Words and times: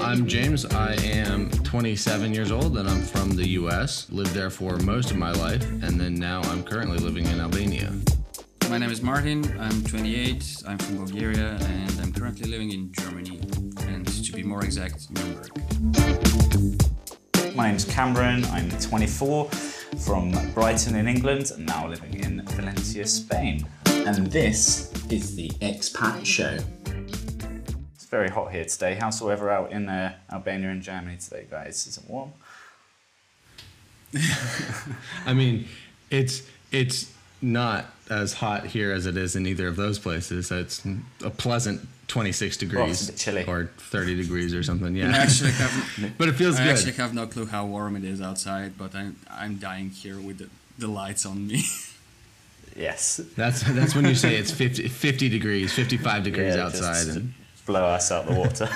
I'm 0.00 0.26
James. 0.26 0.64
I 0.66 0.94
am 1.04 1.50
27 1.50 2.32
years 2.32 2.50
old 2.50 2.76
and 2.78 2.88
I'm 2.88 3.02
from 3.02 3.30
the 3.30 3.46
US. 3.60 4.10
Lived 4.10 4.32
there 4.32 4.50
for 4.50 4.76
most 4.78 5.10
of 5.10 5.16
my 5.16 5.32
life 5.32 5.62
and 5.82 6.00
then 6.00 6.14
now 6.14 6.42
I'm 6.44 6.62
currently 6.62 6.98
living 6.98 7.26
in 7.26 7.40
Albania. 7.40 7.92
My 8.70 8.78
name 8.78 8.90
is 8.90 9.02
Martin. 9.02 9.44
I'm 9.58 9.82
28. 9.84 10.64
I'm 10.66 10.78
from 10.78 10.96
Bulgaria 10.96 11.58
and 11.60 12.00
I'm 12.00 12.12
currently 12.12 12.50
living 12.50 12.72
in 12.72 12.92
Germany. 12.92 13.40
And 13.86 14.06
to 14.06 14.32
be 14.32 14.42
more 14.42 14.64
exact, 14.64 15.10
Nuremberg. 15.10 15.50
My 17.54 17.68
name's 17.68 17.84
Cameron. 17.84 18.44
I'm 18.46 18.68
24 18.70 19.50
from 19.98 20.32
Brighton 20.52 20.96
in 20.96 21.08
England 21.08 21.52
and 21.54 21.66
now 21.66 21.88
living 21.88 22.14
in 22.20 22.42
Valencia, 22.46 23.06
Spain. 23.06 23.66
And 24.06 24.28
this 24.28 24.92
is 25.10 25.34
the 25.34 25.48
Expat 25.60 26.24
Show. 26.24 26.58
It's 27.94 28.04
very 28.06 28.28
hot 28.28 28.52
here 28.52 28.64
today. 28.64 28.94
How's 28.94 29.18
the 29.18 29.26
weather 29.26 29.50
out 29.50 29.72
in 29.72 29.88
uh, 29.88 30.14
Albania 30.32 30.70
and 30.70 30.80
Germany 30.82 31.16
today, 31.18 31.46
guys? 31.50 31.86
Is 31.86 31.98
it 31.98 32.04
warm? 32.08 32.32
I 35.26 35.34
mean, 35.34 35.66
it's 36.10 36.42
it's 36.70 37.12
not 37.42 37.86
as 38.08 38.34
hot 38.34 38.66
here 38.66 38.92
as 38.92 39.06
it 39.06 39.16
is 39.16 39.34
in 39.36 39.44
either 39.46 39.66
of 39.66 39.76
those 39.76 39.98
places. 39.98 40.50
It's 40.50 40.82
a 41.24 41.30
pleasant 41.30 41.86
26 42.08 42.56
degrees 42.56 43.08
a 43.08 43.12
bit 43.12 43.18
chilly. 43.18 43.44
or 43.46 43.70
30 43.78 44.14
degrees 44.16 44.54
or 44.54 44.62
something. 44.62 44.94
I 44.96 45.00
Yeah. 45.00 45.16
actually 45.16 45.50
have, 45.50 46.14
But 46.18 46.28
it 46.28 46.36
feels 46.36 46.56
I 46.60 46.64
good. 46.64 46.76
actually 46.76 46.92
have 46.92 47.12
no 47.12 47.26
clue 47.26 47.46
how 47.46 47.66
warm 47.66 47.96
it 47.96 48.04
is 48.04 48.20
outside, 48.22 48.78
but 48.78 48.94
I'm, 48.94 49.16
I'm 49.28 49.56
dying 49.56 49.90
here 49.90 50.20
with 50.20 50.38
the, 50.38 50.48
the 50.78 50.86
lights 50.86 51.26
on 51.26 51.46
me. 51.48 51.64
Yes. 52.76 53.20
That's 53.36 53.62
that's 53.62 53.94
when 53.94 54.04
you 54.04 54.14
say 54.14 54.36
it's 54.36 54.50
50, 54.50 54.88
50 54.88 55.28
degrees, 55.28 55.72
55 55.72 56.22
degrees 56.24 56.54
Yeah, 56.54 56.64
outside 56.64 57.06
and 57.08 57.34
blow 57.64 57.84
us 57.84 58.12
out 58.12 58.26
the 58.26 58.34
water. 58.34 58.68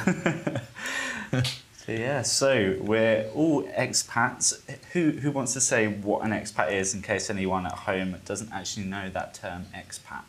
so 1.77 1.93
yeah, 1.93 2.23
so 2.23 2.77
we're 2.81 3.29
all 3.35 3.65
expats. 3.65 4.61
Who 4.93 5.11
who 5.11 5.31
wants 5.31 5.53
to 5.53 5.61
say 5.61 5.87
what 5.89 6.25
an 6.25 6.31
expat 6.31 6.73
is 6.73 6.95
in 6.95 7.03
case 7.03 7.31
anyone 7.31 7.67
at 7.67 7.73
home 7.73 8.17
doesn't 8.25 8.53
actually 8.53 8.87
know 8.87 9.11
that 9.11 9.35
term 9.35 9.67
expat? 9.75 10.23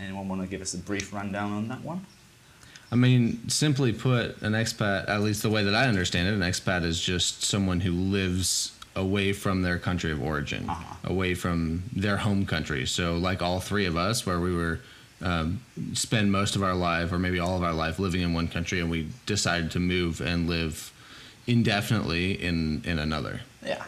Anyone 0.00 0.28
want 0.28 0.42
to 0.42 0.48
give 0.48 0.60
us 0.60 0.74
a 0.74 0.78
brief 0.78 1.12
rundown 1.12 1.52
on 1.52 1.68
that 1.68 1.82
one? 1.82 2.06
I 2.90 2.96
mean, 2.96 3.48
simply 3.48 3.92
put, 3.92 4.40
an 4.40 4.52
expat, 4.52 5.08
at 5.10 5.20
least 5.20 5.42
the 5.42 5.50
way 5.50 5.62
that 5.62 5.74
I 5.74 5.88
understand 5.88 6.28
it, 6.28 6.32
an 6.32 6.40
expat 6.40 6.84
is 6.84 6.98
just 7.00 7.42
someone 7.42 7.80
who 7.80 7.92
lives 7.92 8.77
away 8.96 9.32
from 9.32 9.62
their 9.62 9.78
country 9.78 10.10
of 10.12 10.20
origin, 10.22 10.68
Uh-huh. 10.68 10.94
away 11.04 11.34
from 11.34 11.82
their 11.94 12.16
home 12.18 12.44
country. 12.46 12.86
So, 12.86 13.16
like 13.16 13.42
all 13.42 13.60
three 13.60 13.86
of 13.86 13.96
us, 13.96 14.26
where 14.26 14.40
we 14.40 14.54
were 14.54 14.80
um, 15.20 15.60
spend 15.94 16.30
most 16.30 16.54
of 16.56 16.62
our 16.62 16.74
life, 16.74 17.12
or 17.12 17.18
maybe 17.18 17.38
all 17.40 17.56
of 17.56 17.62
our 17.62 17.72
life, 17.74 17.98
living 17.98 18.22
in 18.22 18.34
one 18.34 18.48
country, 18.48 18.80
and 18.80 18.90
we 18.90 19.08
decided 19.26 19.70
to 19.72 19.80
move 19.80 20.20
and 20.20 20.48
live 20.48 20.92
indefinitely 21.46 22.32
in 22.42 22.82
in 22.84 22.98
another. 22.98 23.40
Yeah. 23.64 23.82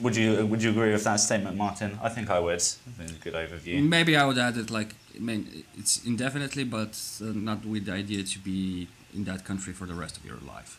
Would 0.00 0.14
you 0.16 0.46
would 0.46 0.62
you 0.62 0.70
agree 0.70 0.92
with 0.92 1.04
that 1.04 1.18
statement, 1.20 1.56
Martin? 1.56 1.98
I 2.02 2.08
think 2.08 2.30
I 2.30 2.38
would. 2.38 2.62
I 2.88 2.90
think 2.96 3.10
it's 3.10 3.12
a 3.12 3.22
good 3.30 3.34
overview. 3.34 3.82
Maybe 3.88 4.16
I 4.16 4.24
would 4.24 4.38
add 4.38 4.56
it 4.56 4.70
like, 4.70 4.94
I 5.16 5.18
mean, 5.18 5.64
it's 5.76 6.04
indefinitely, 6.06 6.62
but 6.64 6.92
uh, 7.20 7.24
not 7.34 7.64
with 7.64 7.86
the 7.86 7.92
idea 7.92 8.22
to 8.22 8.38
be 8.38 8.86
in 9.12 9.24
that 9.24 9.44
country 9.44 9.72
for 9.72 9.86
the 9.86 9.94
rest 9.94 10.16
of 10.16 10.24
your 10.24 10.38
life. 10.54 10.78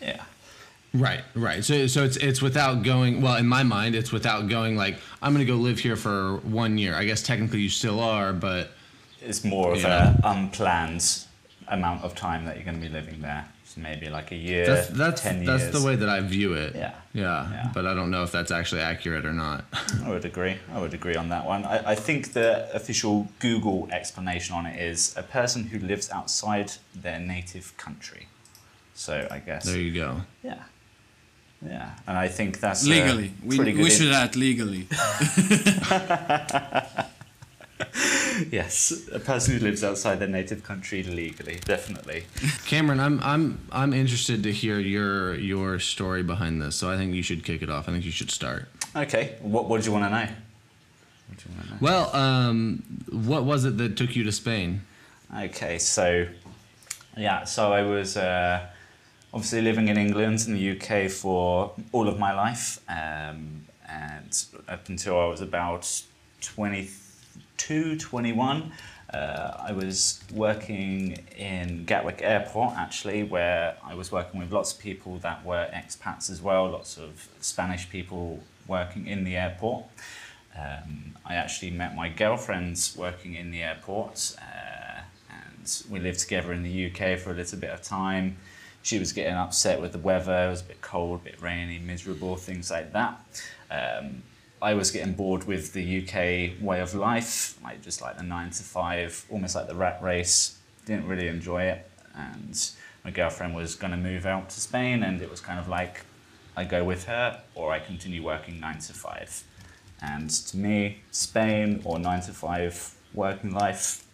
Yeah. 0.00 0.22
Right, 0.94 1.22
right. 1.34 1.64
So, 1.64 1.86
so 1.86 2.04
it's 2.04 2.16
it's 2.16 2.40
without 2.40 2.82
going. 2.82 3.20
Well, 3.20 3.36
in 3.36 3.46
my 3.46 3.62
mind, 3.62 3.94
it's 3.94 4.12
without 4.12 4.48
going 4.48 4.76
like 4.76 4.96
I'm 5.20 5.34
going 5.34 5.46
to 5.46 5.52
go 5.52 5.58
live 5.58 5.78
here 5.78 5.96
for 5.96 6.36
one 6.38 6.78
year. 6.78 6.94
I 6.94 7.04
guess 7.04 7.22
technically 7.22 7.60
you 7.60 7.68
still 7.68 8.00
are, 8.00 8.32
but 8.32 8.70
It's 9.20 9.44
more 9.44 9.72
of 9.72 9.84
an 9.84 10.20
unplanned 10.24 11.24
amount 11.68 12.04
of 12.04 12.14
time 12.14 12.44
that 12.46 12.56
you're 12.56 12.64
going 12.64 12.80
to 12.80 12.86
be 12.86 12.92
living 12.92 13.20
there. 13.20 13.46
So 13.64 13.80
maybe 13.80 14.08
like 14.08 14.30
a 14.30 14.36
year, 14.36 14.64
that's 14.64 14.88
that's 14.88 15.20
ten 15.20 15.44
that's 15.44 15.64
years. 15.64 15.80
the 15.80 15.86
way 15.86 15.96
that 15.96 16.08
I 16.08 16.20
view 16.20 16.54
it. 16.54 16.74
Yeah. 16.74 16.94
yeah, 17.12 17.50
Yeah. 17.50 17.70
But 17.74 17.84
I 17.84 17.92
don't 17.94 18.10
know 18.10 18.22
if 18.22 18.30
that's 18.32 18.52
actually 18.52 18.80
accurate 18.80 19.26
or 19.26 19.32
not. 19.32 19.64
I 20.04 20.08
would 20.08 20.24
agree. 20.24 20.56
I 20.72 20.80
would 20.80 20.94
agree 20.94 21.16
on 21.16 21.28
that 21.30 21.44
one. 21.44 21.64
I, 21.64 21.90
I 21.90 21.94
think 21.96 22.32
the 22.32 22.72
official 22.74 23.28
Google 23.40 23.88
explanation 23.90 24.54
on 24.54 24.64
it 24.66 24.80
is 24.80 25.14
a 25.16 25.22
person 25.22 25.64
who 25.64 25.78
lives 25.80 26.10
outside 26.10 26.72
their 26.94 27.18
native 27.18 27.76
country. 27.76 28.28
So 28.94 29.26
I 29.30 29.40
guess. 29.40 29.64
there 29.66 29.78
you 29.78 29.92
go. 29.92 30.22
yeah. 30.42 30.62
Yeah, 31.64 31.90
and 32.06 32.18
I 32.18 32.28
think 32.28 32.60
that's 32.60 32.86
a 32.86 32.90
Legally. 32.90 33.32
We, 33.44 33.56
good 33.56 33.76
we 33.76 33.84
in- 33.84 33.90
should 33.90 34.12
add 34.12 34.36
legally. 34.36 34.86
Yes, 38.50 39.08
a 39.12 39.18
person 39.18 39.54
who 39.54 39.60
lives 39.60 39.82
outside 39.82 40.16
their 40.18 40.28
native 40.28 40.62
country 40.62 41.02
legally, 41.02 41.58
definitely. 41.64 42.24
Cameron, 42.66 43.00
I'm 43.00 43.20
I'm 43.22 43.58
I'm 43.72 43.92
interested 43.94 44.42
to 44.42 44.52
hear 44.52 44.78
your 44.78 45.34
your 45.34 45.78
story 45.78 46.22
behind 46.22 46.60
this. 46.60 46.76
So 46.76 46.90
I 46.90 46.96
think 46.96 47.14
you 47.14 47.22
should 47.22 47.44
kick 47.44 47.62
it 47.62 47.70
off. 47.70 47.88
I 47.88 47.92
think 47.92 48.04
you 48.04 48.10
should 48.10 48.30
start. 48.30 48.68
Okay, 48.94 49.36
what 49.40 49.68
what 49.68 49.80
do 49.82 49.86
you 49.86 49.92
want 49.92 50.04
to 50.04 50.10
know? 50.10 50.26
What 51.28 51.38
do 51.38 51.44
you 51.48 51.56
want 51.56 51.66
to 51.66 51.72
know? 51.72 51.78
Well, 51.80 52.16
um, 52.16 52.82
what 53.10 53.44
was 53.44 53.64
it 53.64 53.78
that 53.78 53.96
took 53.96 54.14
you 54.16 54.24
to 54.24 54.32
Spain? 54.32 54.82
Okay, 55.34 55.78
so 55.78 56.26
yeah, 57.16 57.44
so 57.44 57.72
I 57.72 57.82
was 57.82 58.16
uh, 58.16 58.66
obviously 59.32 59.62
living 59.62 59.88
in 59.88 59.96
England 59.96 60.44
and 60.46 60.56
the 60.56 60.70
UK 60.76 61.10
for 61.10 61.72
all 61.92 62.08
of 62.08 62.18
my 62.18 62.32
life, 62.32 62.80
um, 62.88 63.64
and 63.88 64.44
up 64.68 64.88
until 64.88 65.18
I 65.18 65.26
was 65.26 65.40
about 65.40 66.02
22, 66.40 67.98
21. 67.98 68.72
Uh, 69.12 69.56
I 69.68 69.72
was 69.72 70.22
working 70.34 71.18
in 71.36 71.84
Gatwick 71.84 72.20
Airport 72.22 72.74
actually, 72.76 73.22
where 73.22 73.76
I 73.84 73.94
was 73.94 74.10
working 74.10 74.40
with 74.40 74.50
lots 74.50 74.72
of 74.72 74.80
people 74.80 75.18
that 75.18 75.44
were 75.44 75.68
expats 75.72 76.28
as 76.28 76.42
well, 76.42 76.70
lots 76.70 76.98
of 76.98 77.28
Spanish 77.40 77.88
people 77.88 78.40
working 78.66 79.06
in 79.06 79.24
the 79.24 79.36
airport. 79.36 79.84
Um, 80.58 81.14
I 81.24 81.34
actually 81.34 81.70
met 81.70 81.94
my 81.94 82.08
girlfriends 82.08 82.96
working 82.96 83.34
in 83.34 83.50
the 83.50 83.62
airport, 83.62 84.36
uh, 84.40 85.02
and 85.30 85.82
we 85.90 86.00
lived 86.00 86.20
together 86.20 86.52
in 86.52 86.62
the 86.62 86.86
UK 86.86 87.18
for 87.18 87.30
a 87.30 87.34
little 87.34 87.58
bit 87.58 87.70
of 87.70 87.82
time. 87.82 88.36
She 88.86 89.00
was 89.00 89.12
getting 89.12 89.34
upset 89.34 89.80
with 89.80 89.90
the 89.90 89.98
weather, 89.98 90.46
it 90.46 90.48
was 90.48 90.60
a 90.60 90.64
bit 90.66 90.80
cold, 90.80 91.22
a 91.22 91.24
bit 91.24 91.42
rainy, 91.42 91.80
miserable, 91.80 92.36
things 92.36 92.70
like 92.70 92.92
that. 92.92 93.18
Um, 93.68 94.22
I 94.62 94.74
was 94.74 94.92
getting 94.92 95.12
bored 95.12 95.42
with 95.42 95.72
the 95.72 96.02
UK 96.02 96.62
way 96.62 96.80
of 96.80 96.94
life, 96.94 97.58
like 97.64 97.82
just 97.82 98.00
like 98.00 98.16
the 98.16 98.22
nine 98.22 98.50
to 98.50 98.62
five, 98.62 99.26
almost 99.28 99.56
like 99.56 99.66
the 99.66 99.74
rat 99.74 100.00
race. 100.00 100.58
Didn't 100.84 101.08
really 101.08 101.26
enjoy 101.26 101.64
it, 101.64 101.90
and 102.14 102.70
my 103.04 103.10
girlfriend 103.10 103.56
was 103.56 103.74
going 103.74 103.90
to 103.90 103.96
move 103.96 104.24
out 104.24 104.50
to 104.50 104.60
Spain, 104.60 105.02
and 105.02 105.20
it 105.20 105.28
was 105.28 105.40
kind 105.40 105.58
of 105.58 105.66
like 105.66 106.02
I 106.56 106.62
go 106.62 106.84
with 106.84 107.06
her 107.06 107.42
or 107.56 107.72
I 107.72 107.80
continue 107.80 108.22
working 108.22 108.60
nine 108.60 108.78
to 108.78 108.92
five. 108.92 109.42
And 110.00 110.30
to 110.30 110.56
me, 110.56 111.02
Spain 111.10 111.82
or 111.84 111.98
nine 111.98 112.20
to 112.20 112.32
five 112.32 112.94
working 113.12 113.52
life, 113.52 114.06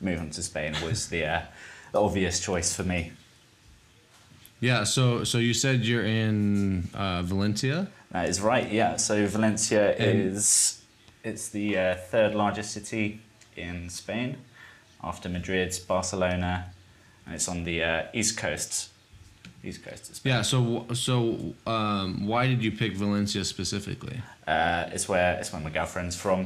moving 0.00 0.30
to 0.30 0.42
Spain 0.42 0.74
was 0.82 1.10
the, 1.10 1.26
uh, 1.26 1.42
the 1.92 2.00
obvious 2.00 2.40
choice 2.40 2.74
for 2.74 2.84
me. 2.84 3.12
Yeah. 4.60 4.84
So 4.84 5.24
so 5.24 5.38
you 5.38 5.54
said 5.54 5.84
you're 5.84 6.04
in 6.04 6.88
uh, 6.94 7.22
Valencia. 7.22 7.88
That 8.10 8.28
is 8.28 8.40
right, 8.40 8.70
yeah. 8.72 8.96
So 8.96 9.26
Valencia 9.26 9.94
And- 9.96 10.20
is 10.36 10.82
it's 11.24 11.48
the 11.50 11.76
uh, 11.78 11.94
third 12.10 12.34
largest 12.34 12.70
city 12.72 13.20
in 13.56 13.90
Spain, 13.90 14.36
after 15.02 15.28
Madrid, 15.28 15.78
Barcelona, 15.86 16.70
and 17.26 17.34
it's 17.34 17.48
on 17.48 17.64
the 17.64 17.82
uh, 17.82 18.02
east 18.14 18.36
coast. 18.38 18.90
East 19.64 19.84
coast 19.84 20.08
of 20.10 20.16
Spain. 20.16 20.32
Yeah. 20.32 20.42
So 20.42 20.86
so 20.94 21.38
um, 21.66 22.26
why 22.26 22.46
did 22.46 22.62
you 22.62 22.72
pick 22.72 22.94
Valencia 22.96 23.44
specifically? 23.44 24.20
Uh, 24.46 24.88
it's 24.92 25.08
where 25.08 25.38
it's 25.38 25.52
where 25.52 25.62
my 25.62 25.70
girlfriend's 25.70 26.16
from. 26.16 26.40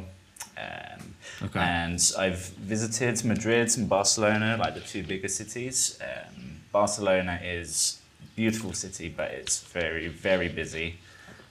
Um, 0.58 1.14
Okay. 1.42 1.58
And 1.60 1.98
I've 2.18 2.46
visited 2.72 3.24
Madrid 3.24 3.76
and 3.76 3.88
Barcelona, 3.88 4.56
like 4.60 4.74
the 4.74 4.80
two 4.80 5.02
bigger 5.02 5.28
cities. 5.28 5.98
Um, 6.00 6.60
Barcelona 6.70 7.40
is 7.42 7.98
beautiful 8.36 8.72
city, 8.72 9.08
but 9.08 9.30
it's 9.30 9.62
very, 9.62 10.08
very 10.08 10.48
busy. 10.48 10.98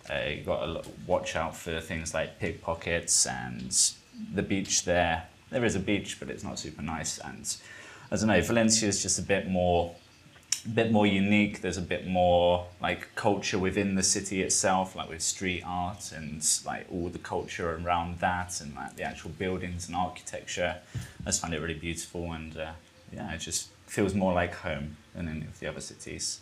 Uh, 0.10 0.30
you 0.30 0.44
got 0.44 0.66
to 0.66 0.90
watch 1.06 1.36
out 1.36 1.56
for 1.56 1.80
things 1.80 2.14
like 2.14 2.40
pickpockets 2.40 3.26
and 3.26 3.94
the 4.34 4.42
beach 4.42 4.86
there. 4.86 5.28
There 5.50 5.64
is 5.66 5.76
a 5.76 5.80
beach, 5.80 6.20
but 6.20 6.30
it's 6.30 6.44
not 6.44 6.60
super 6.60 6.82
nice. 6.82 7.18
And 7.20 7.56
I 8.12 8.16
don't 8.16 8.28
know, 8.28 8.42
Valencia 8.42 8.88
is 8.88 9.02
just 9.02 9.20
a 9.20 9.24
bit 9.24 9.48
more 9.48 9.96
a 10.66 10.70
bit 10.70 10.92
more 10.92 11.08
unique. 11.08 11.62
There's 11.62 11.78
a 11.78 11.82
bit 11.82 12.08
more 12.08 12.68
like 12.82 13.16
culture 13.16 13.58
within 13.58 13.96
the 13.96 14.04
city 14.04 14.42
itself, 14.42 14.96
like 14.96 15.10
with 15.10 15.22
street 15.22 15.64
art 15.66 16.12
and 16.16 16.48
like 16.66 16.86
all 16.92 17.10
the 17.10 17.20
culture 17.20 17.76
around 17.76 18.20
that, 18.20 18.62
and 18.62 18.76
like 18.76 18.96
the 18.96 19.04
actual 19.04 19.32
buildings 19.32 19.88
and 19.88 19.96
architecture. 19.96 20.78
I 21.22 21.26
just 21.26 21.42
find 21.42 21.54
it 21.54 21.60
really 21.60 21.74
beautiful, 21.74 22.32
and 22.34 22.56
uh, 22.56 22.72
yeah, 23.12 23.34
it 23.34 23.40
just 23.40 23.70
feels 23.88 24.14
more 24.14 24.34
like 24.34 24.54
home 24.56 24.98
than 25.16 25.28
any 25.28 25.46
of 25.46 25.60
the 25.60 25.68
other 25.68 25.82
cities. 25.82 26.42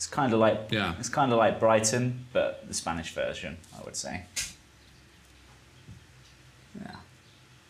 It's 0.00 0.06
kind 0.06 0.32
of 0.32 0.40
like 0.40 0.68
Yeah. 0.70 0.94
it's 0.98 1.10
kind 1.10 1.30
of 1.30 1.36
like 1.36 1.60
Brighton, 1.60 2.24
but 2.32 2.66
the 2.66 2.72
Spanish 2.72 3.12
version, 3.12 3.58
I 3.78 3.84
would 3.84 3.94
say. 3.94 4.22
Yeah. 6.80 6.94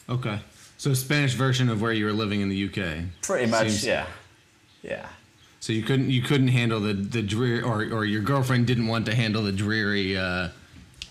Okay. 0.09 0.38
So 0.79 0.94
Spanish 0.94 1.32
version 1.35 1.69
of 1.69 1.82
where 1.82 1.93
you 1.93 2.05
were 2.05 2.12
living 2.12 2.41
in 2.41 2.49
the 2.49 2.67
UK. 2.69 3.06
Pretty 3.23 3.47
much, 3.50 3.71
Seems- 3.71 3.85
yeah, 3.85 4.06
yeah. 4.81 5.06
So 5.59 5.73
you 5.73 5.82
couldn't 5.82 6.09
you 6.11 6.23
couldn't 6.23 6.49
handle 6.49 6.79
the 6.79 6.94
the 6.94 7.21
dreary 7.21 7.62
or 7.62 7.82
or 7.93 8.05
your 8.05 8.23
girlfriend 8.23 8.65
didn't 8.69 8.87
want 8.87 9.06
to 9.06 9.15
handle 9.17 9.43
the 9.43 9.50
dreary, 9.50 10.17
uh, 10.17 10.50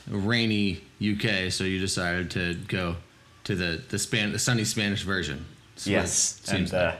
rainy 0.07 0.80
UK. 1.01 1.50
So 1.51 1.65
you 1.65 1.80
decided 1.81 2.31
to 2.31 2.54
go 2.69 2.95
to 3.44 3.56
the 3.56 3.81
the 3.89 4.00
span 4.00 4.31
the 4.31 4.39
sunny 4.39 4.63
Spanish 4.63 5.01
version. 5.04 5.44
That's 5.75 5.86
Yes, 5.88 6.39
it 6.44 6.48
seems 6.48 6.72
and 6.72 6.81
uh, 6.81 6.95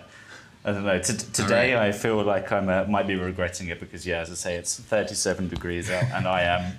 I 0.66 0.72
don't 0.72 0.86
know. 0.86 1.00
T- 1.00 1.14
today, 1.34 1.78
I 1.78 1.92
feel 1.92 2.22
like 2.24 2.52
I 2.52 2.58
uh, 2.58 2.86
might 2.88 3.08
be 3.08 3.16
regretting 3.16 3.70
it 3.70 3.80
because, 3.80 4.06
yeah, 4.06 4.20
as 4.20 4.30
I 4.30 4.34
say, 4.34 4.56
it's 4.56 4.78
37 4.78 5.48
degrees 5.48 5.90
out, 5.90 6.04
and 6.14 6.28
I 6.28 6.42
am 6.42 6.74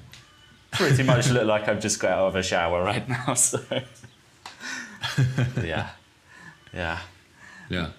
pretty 0.71 1.03
much 1.03 1.31
look 1.31 1.47
like 1.47 1.67
I've 1.67 1.81
just 1.81 1.99
got 1.99 2.13
out 2.13 2.29
of 2.29 2.37
a 2.37 2.43
shower 2.43 2.83
right 2.83 3.09
now. 3.09 3.35
So, 3.35 3.61
yeah, 5.63 5.91
yeah. 6.75 6.99
yeah. 7.71 7.91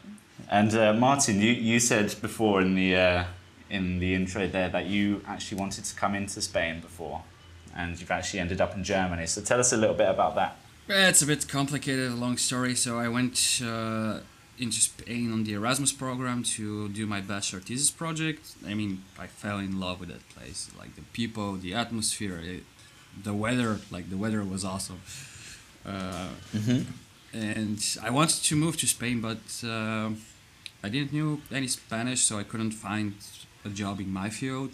And 0.49 0.73
uh, 0.75 0.93
Martin, 0.93 1.41
you, 1.41 1.51
you 1.51 1.79
said 1.79 2.13
before 2.21 2.61
in 2.61 2.75
the 2.75 2.95
uh, 2.95 3.23
in 3.69 3.99
the 3.99 4.13
intro 4.13 4.47
there 4.47 4.69
that 4.69 4.85
you 4.85 5.21
actually 5.25 5.57
wanted 5.59 5.85
to 5.85 5.95
come 5.95 6.13
into 6.13 6.41
Spain 6.41 6.79
before, 6.79 7.23
and 7.75 7.99
you've 7.99 8.11
actually 8.11 8.39
ended 8.39 8.61
up 8.61 8.75
in 8.75 8.83
Germany. 8.83 9.25
So 9.25 9.41
tell 9.41 9.59
us 9.59 9.73
a 9.73 9.77
little 9.77 9.95
bit 9.95 10.09
about 10.09 10.35
that. 10.35 10.57
It's 10.87 11.21
a 11.21 11.25
bit 11.25 11.47
complicated, 11.47 12.11
a 12.11 12.15
long 12.15 12.37
story. 12.37 12.75
So 12.75 12.99
I 12.99 13.07
went 13.07 13.61
uh, 13.65 14.19
into 14.61 14.79
Spain 14.79 15.31
on 15.33 15.43
the 15.43 15.53
Erasmus 15.53 15.91
program 16.03 16.43
to 16.55 16.89
do 16.89 17.05
my 17.05 17.21
bachelor 17.21 17.59
thesis 17.59 17.91
project. 17.91 18.41
I 18.71 18.73
mean, 18.73 19.03
I 19.19 19.27
fell 19.27 19.59
in 19.59 19.79
love 19.79 19.99
with 20.01 20.09
that 20.09 20.25
place. 20.35 20.69
Like 20.81 20.95
the 20.95 21.05
people, 21.19 21.47
the 21.65 21.73
atmosphere, 21.73 22.39
it, 22.53 22.63
the 23.23 23.33
weather. 23.33 23.79
Like 23.95 24.09
the 24.09 24.17
weather 24.17 24.43
was 24.43 24.63
awesome. 24.63 25.01
Uh, 25.85 26.29
And 27.33 27.79
I 28.07 28.09
wanted 28.09 28.43
to 28.49 28.55
move 28.63 28.75
to 28.83 28.87
Spain, 28.87 29.21
but 29.29 29.43
uh, 29.63 30.09
I 30.85 30.89
didn't 30.89 31.13
know 31.13 31.39
any 31.59 31.67
Spanish, 31.67 32.21
so 32.27 32.33
I 32.37 32.43
couldn't 32.43 32.71
find 32.87 33.13
a 33.63 33.69
job 33.69 33.95
in 34.01 34.11
my 34.21 34.29
field. 34.29 34.73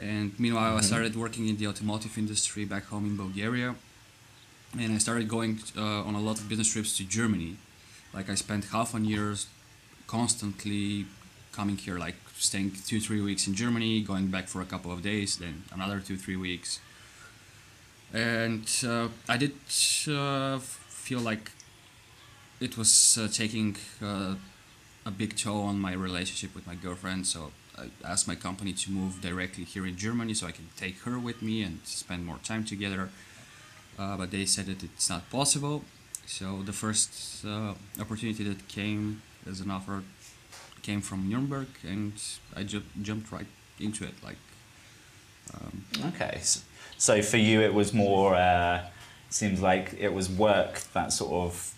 And 0.00 0.28
meanwhile, 0.40 0.76
I 0.76 0.82
started 0.82 1.14
working 1.14 1.44
in 1.50 1.56
the 1.56 1.66
automotive 1.68 2.14
industry 2.18 2.64
back 2.64 2.84
home 2.92 3.06
in 3.06 3.16
Bulgaria 3.16 3.76
and 4.78 4.92
I 4.92 4.98
started 4.98 5.28
going 5.28 5.60
uh, 5.76 6.08
on 6.08 6.14
a 6.14 6.20
lot 6.20 6.38
of 6.38 6.48
business 6.48 6.72
trips 6.72 6.96
to 6.98 7.04
Germany. 7.04 7.56
Like 8.12 8.30
I 8.30 8.34
spent 8.34 8.66
half 8.66 8.94
a 8.94 9.00
year 9.00 9.34
constantly 10.06 11.06
coming 11.52 11.76
here, 11.76 11.98
like 11.98 12.16
staying 12.38 12.72
two 12.86 13.00
three 13.00 13.20
weeks 13.20 13.46
in 13.46 13.54
Germany, 13.54 14.02
going 14.02 14.28
back 14.28 14.48
for 14.48 14.60
a 14.62 14.64
couple 14.64 14.92
of 14.92 15.02
days, 15.02 15.36
then 15.36 15.64
another 15.72 16.00
two 16.00 16.16
three 16.16 16.36
weeks. 16.36 16.80
And 18.12 18.68
uh, 18.86 19.08
I 19.28 19.36
did 19.36 19.52
uh, 20.08 20.58
feel 20.58 21.20
like 21.20 21.50
it 22.60 22.78
was 22.78 23.18
uh, 23.18 23.28
taking 23.28 23.76
uh, 24.02 24.36
a 25.04 25.10
big 25.10 25.36
toll 25.36 25.62
on 25.64 25.78
my 25.78 25.92
relationship 25.92 26.54
with 26.54 26.66
my 26.66 26.74
girlfriend. 26.74 27.26
So 27.26 27.52
I 27.76 27.88
asked 28.04 28.26
my 28.26 28.36
company 28.36 28.72
to 28.72 28.90
move 28.90 29.20
directly 29.20 29.64
here 29.64 29.86
in 29.86 29.96
Germany 29.96 30.32
so 30.34 30.46
I 30.46 30.52
can 30.52 30.68
take 30.76 31.00
her 31.00 31.18
with 31.18 31.42
me 31.42 31.62
and 31.62 31.80
spend 31.84 32.24
more 32.24 32.38
time 32.42 32.64
together 32.64 33.10
uh, 33.98 34.16
but 34.16 34.30
they 34.30 34.44
said 34.44 34.66
that 34.66 34.82
it's 34.82 35.08
not 35.08 35.28
possible. 35.30 35.84
So 36.26 36.62
the 36.64 36.72
first 36.72 37.44
uh, 37.44 37.74
opportunity 38.00 38.44
that 38.44 38.66
came 38.68 39.22
as 39.48 39.60
an 39.60 39.70
offer 39.70 40.02
came 40.82 41.00
from 41.00 41.28
Nuremberg, 41.28 41.68
and 41.86 42.12
I 42.54 42.62
ju- 42.64 42.82
jumped 43.02 43.30
right 43.32 43.46
into 43.80 44.04
it. 44.04 44.14
Like, 44.24 44.36
um, 45.54 45.84
Okay, 46.08 46.38
so, 46.42 46.60
so 46.98 47.22
for 47.22 47.36
you, 47.36 47.60
it 47.60 47.72
was 47.74 47.92
more. 47.92 48.34
Uh, 48.34 48.84
seems 49.30 49.60
like 49.60 49.94
it 49.98 50.12
was 50.12 50.28
work 50.30 50.80
that 50.94 51.12
sort 51.12 51.32
of 51.32 51.74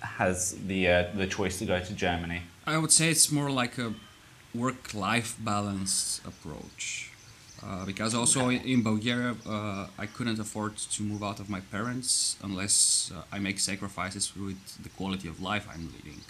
has 0.00 0.56
the 0.66 0.88
uh, 0.88 1.04
the 1.14 1.26
choice 1.26 1.58
to 1.58 1.64
go 1.64 1.78
to 1.80 1.92
Germany. 1.94 2.42
I 2.66 2.78
would 2.78 2.92
say 2.92 3.10
it's 3.10 3.30
more 3.30 3.50
like 3.50 3.78
a 3.78 3.94
work-life 4.54 5.36
balance 5.40 6.20
approach. 6.26 7.11
Uh, 7.64 7.84
because 7.84 8.12
also 8.12 8.48
in, 8.48 8.82
Bulgaria, 8.82 9.36
uh, 9.46 9.86
I 9.96 10.06
couldn't 10.06 10.40
afford 10.40 10.76
to 10.76 11.02
move 11.02 11.22
out 11.22 11.38
of 11.38 11.48
my 11.48 11.60
parents 11.60 12.36
unless 12.42 13.12
uh, 13.14 13.22
I 13.30 13.38
make 13.38 13.60
sacrifices 13.60 14.34
with 14.36 14.82
the 14.82 14.88
quality 14.88 15.28
of 15.28 15.40
life 15.40 15.68
I'm 15.72 15.88
leading. 15.94 16.20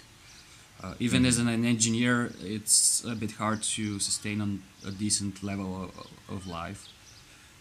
Uh, 0.83 0.93
even 0.99 1.25
as 1.25 1.39
an, 1.39 1.47
engineer, 1.65 2.33
it's 2.41 3.03
a 3.05 3.15
bit 3.15 3.31
hard 3.31 3.63
to 3.63 3.99
sustain 3.99 4.41
on 4.41 4.61
a 4.85 4.91
decent 4.91 5.41
level 5.41 5.85
of, 5.85 6.35
of 6.35 6.45
life. 6.45 6.87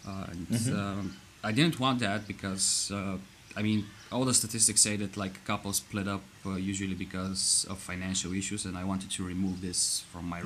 Uh, 0.06 0.26
and 0.32 0.72
um, 0.76 1.16
I 1.44 1.52
didn't 1.52 1.78
want 1.80 2.00
that 2.00 2.26
because, 2.26 2.90
uh, 2.92 3.16
I 3.56 3.62
mean, 3.62 3.86
all 4.10 4.24
the 4.24 4.34
statistics 4.34 4.80
say 4.82 4.96
that 4.96 5.16
like 5.16 5.44
couples 5.44 5.76
split 5.76 6.08
up 6.08 6.22
uh, 6.44 6.56
usually 6.56 6.94
because 6.94 7.66
of 7.70 7.78
financial 7.78 8.32
issues, 8.34 8.64
and 8.66 8.76
I 8.76 8.84
wanted 8.84 9.10
to 9.12 9.24
remove 9.24 9.60
this 9.62 10.04
from 10.12 10.28
my 10.28 10.40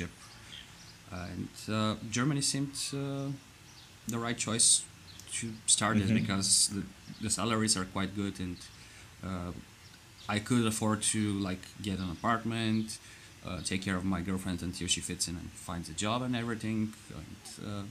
Yeah. 0.00 0.06
Relationship. 1.12 1.48
And 1.68 1.74
uh, 1.74 1.94
Germany 2.10 2.40
seemed 2.42 2.74
uh, 2.92 3.30
the 4.08 4.18
right 4.18 4.36
choice 4.36 4.84
to 5.40 5.52
start 5.66 5.96
it 5.98 6.12
because 6.14 6.68
the, 6.68 6.82
the 7.22 7.30
salaries 7.30 7.76
are 7.76 7.84
quite 7.84 8.14
good 8.16 8.40
and 8.40 8.56
uh, 9.24 9.52
I 10.28 10.38
could 10.38 10.66
afford 10.66 11.02
to 11.12 11.32
like 11.40 11.60
get 11.82 11.98
an 11.98 12.10
apartment, 12.10 12.98
uh, 13.46 13.60
take 13.64 13.82
care 13.82 13.96
of 13.96 14.04
my 14.04 14.20
girlfriend 14.22 14.62
until 14.62 14.88
she 14.88 15.00
fits 15.00 15.28
in 15.28 15.36
and 15.36 15.50
finds 15.52 15.88
a 15.88 15.92
job 15.92 16.22
and 16.22 16.34
everything. 16.36 16.92
And, 17.14 17.66
uh, 17.68 17.82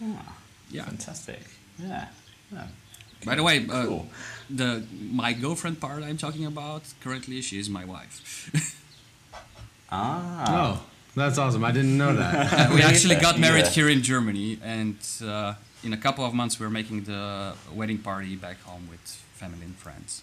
Ah, 0.00 0.36
yeah. 0.70 0.84
fantastic. 0.84 1.40
Yeah. 1.78 2.06
yeah. 2.52 2.66
By 3.24 3.34
the 3.34 3.42
way, 3.42 3.66
uh, 3.68 3.84
Cool. 3.86 4.06
the 4.48 4.84
my 5.10 5.32
girlfriend 5.32 5.80
part 5.80 6.04
I'm 6.04 6.16
talking 6.16 6.46
about 6.46 6.82
currently 7.00 7.42
she 7.42 7.58
is 7.58 7.68
my 7.68 7.84
wife. 7.84 8.50
Ah. 9.90 10.44
Oh, 10.48 10.82
that's 11.14 11.38
awesome! 11.38 11.64
I 11.64 11.72
didn't 11.72 11.96
know 11.98 12.14
that. 12.14 12.52
Uh, 12.70 12.74
we 12.74 12.82
actually 12.82 13.16
got 13.16 13.38
married 13.38 13.64
Yeah. 13.64 13.70
here 13.70 13.88
in 13.88 14.02
Germany, 14.02 14.58
and 14.62 14.96
uh, 15.24 15.54
in 15.84 15.92
a 15.92 15.96
couple 15.96 16.24
of 16.24 16.32
months 16.34 16.58
we're 16.60 16.70
making 16.70 17.04
the 17.04 17.54
wedding 17.74 17.98
party 17.98 18.36
back 18.36 18.60
home 18.62 18.88
with 18.90 19.00
family 19.34 19.64
and 19.64 19.76
friends. 19.76 20.22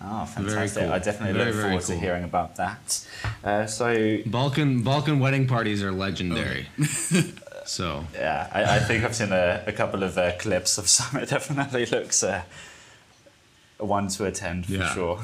Ah, 0.00 0.24
Very 0.24 0.50
fantastic. 0.50 0.82
cool. 0.84 0.92
I 0.92 0.98
definitely 0.98 1.34
Very, 1.34 1.44
look 1.46 1.54
very 1.54 1.68
forward 1.68 1.84
cool. 1.84 1.94
to 1.96 2.00
hearing 2.00 2.24
about 2.24 2.56
that. 2.56 3.06
Uh, 3.44 3.66
so, 3.66 4.18
Balkan 4.26 4.82
Balkan 4.82 5.20
wedding 5.20 5.46
parties 5.46 5.82
are 5.82 5.92
legendary. 5.92 6.66
so 7.66 8.04
yeah, 8.14 8.48
I, 8.52 8.76
I 8.76 8.78
think 8.80 9.04
I've 9.04 9.14
seen 9.14 9.32
a, 9.32 9.62
a 9.66 9.72
couple 9.72 10.02
of 10.02 10.16
uh, 10.18 10.32
clips 10.38 10.78
of 10.78 10.88
some. 10.88 11.16
It 11.22 11.28
definitely 11.28 11.86
looks 11.86 12.22
uh, 12.24 12.42
a 13.78 13.84
one 13.84 14.08
to 14.08 14.24
attend 14.24 14.66
for 14.66 14.72
Yeah. 14.72 14.94
sure. 14.94 15.20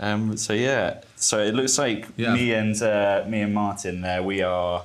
Um, 0.00 0.36
so 0.36 0.52
yeah, 0.52 1.00
so 1.16 1.38
it 1.40 1.54
looks 1.54 1.78
like 1.78 2.06
Yeah. 2.16 2.34
me 2.34 2.52
and 2.52 2.80
uh, 2.82 3.24
me 3.26 3.40
and 3.42 3.54
Martin 3.54 4.00
there, 4.02 4.22
we 4.22 4.42
are 4.42 4.84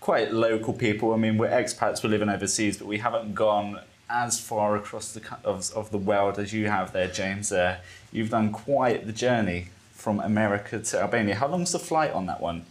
quite 0.00 0.32
local 0.32 0.72
people. 0.74 1.14
I 1.14 1.16
mean, 1.16 1.38
we're 1.38 1.48
expats, 1.48 2.02
we're 2.04 2.10
living 2.10 2.28
overseas, 2.28 2.76
but 2.78 2.86
we 2.86 2.98
haven't 2.98 3.34
gone 3.34 3.80
as 4.10 4.38
far 4.38 4.76
across 4.76 5.12
the 5.12 5.22
of, 5.44 5.70
of 5.74 5.90
the 5.90 5.98
world 5.98 6.38
as 6.38 6.52
you 6.52 6.68
have 6.68 6.92
there, 6.92 7.08
James. 7.08 7.50
Uh, 7.52 7.78
you've 8.12 8.30
done 8.30 8.52
quite 8.52 9.06
the 9.06 9.12
journey 9.12 9.68
from 9.92 10.20
America 10.20 10.78
to 10.78 11.00
Albania. 11.00 11.36
How 11.36 11.48
long's 11.48 11.72
the 11.72 11.78
flight 11.78 12.12
on 12.12 12.26
that 12.26 12.40
one? 12.40 12.66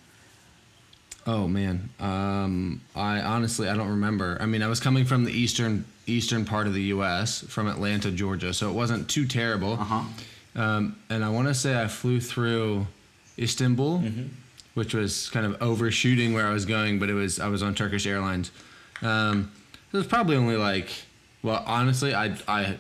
Oh 1.26 1.48
man, 1.48 1.90
um, 2.00 2.82
I 2.96 3.22
honestly 3.22 3.70
I 3.70 3.76
don't 3.76 3.90
remember. 3.90 4.38
I 4.42 4.46
mean, 4.46 4.62
I 4.62 4.68
was 4.68 4.80
coming 4.82 5.06
from 5.06 5.24
the 5.24 5.32
eastern 5.32 5.86
eastern 6.06 6.44
part 6.44 6.68
of 6.68 6.74
the 6.74 6.84
U.S. 6.96 7.42
from 7.48 7.68
Atlanta, 7.68 8.12
Georgia, 8.12 8.54
so 8.54 8.70
it 8.70 8.74
wasn't 8.74 9.10
too 9.10 9.26
terrible. 9.26 9.74
Uh 9.74 9.78
huh. 9.78 10.04
Um, 10.56 10.98
and 11.10 11.24
I 11.26 11.30
want 11.30 11.48
to 11.48 11.54
say 11.54 11.82
I 11.82 11.88
flew 11.88 12.20
through 12.20 12.88
Istanbul, 13.40 14.04
which 14.76 14.94
was 14.94 15.30
kind 15.30 15.46
of 15.46 15.62
overshooting 15.62 16.34
where 16.34 16.48
I 16.48 16.54
was 16.54 16.66
going, 16.66 17.00
but 17.00 17.10
it 17.10 17.14
was 17.14 17.40
I 17.40 17.48
was 17.48 17.64
on 17.64 17.74
Turkish 17.76 18.06
Airlines. 18.06 18.52
Um, 19.02 19.52
it 19.92 19.98
was 19.98 20.06
probably 20.08 20.36
only 20.36 20.56
like, 20.58 20.90
well, 21.42 21.64
honestly, 21.66 22.14
I 22.14 22.36
I 22.48 22.78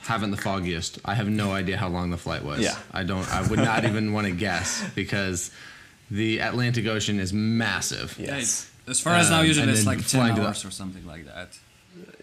haven't 0.00 0.32
the 0.32 0.36
foggiest. 0.36 0.98
I 1.04 1.14
have 1.14 1.28
no 1.28 1.52
idea 1.52 1.78
how 1.78 1.88
long 1.88 2.10
the 2.10 2.18
flight 2.18 2.44
was. 2.44 2.60
Yeah. 2.60 2.76
I 2.92 3.04
don't. 3.04 3.26
I 3.32 3.46
would 3.48 3.58
not 3.58 3.84
even 3.84 4.12
want 4.12 4.26
to 4.26 4.32
guess 4.32 4.84
because 4.94 5.50
the 6.10 6.38
Atlantic 6.40 6.86
Ocean 6.86 7.18
is 7.18 7.32
massive. 7.32 8.16
Yes. 8.18 8.70
As 8.86 9.00
far 9.00 9.14
as 9.14 9.30
now, 9.30 9.40
Um, 9.40 9.46
usually 9.46 9.62
and 9.68 9.70
it's 9.74 9.86
like 9.86 9.98
ten 10.00 10.20
flying 10.20 10.34
to 10.34 10.42
the- 10.42 10.46
hours 10.48 10.62
or 10.64 10.70
something 10.70 11.06
like 11.06 11.24
that. 11.24 11.48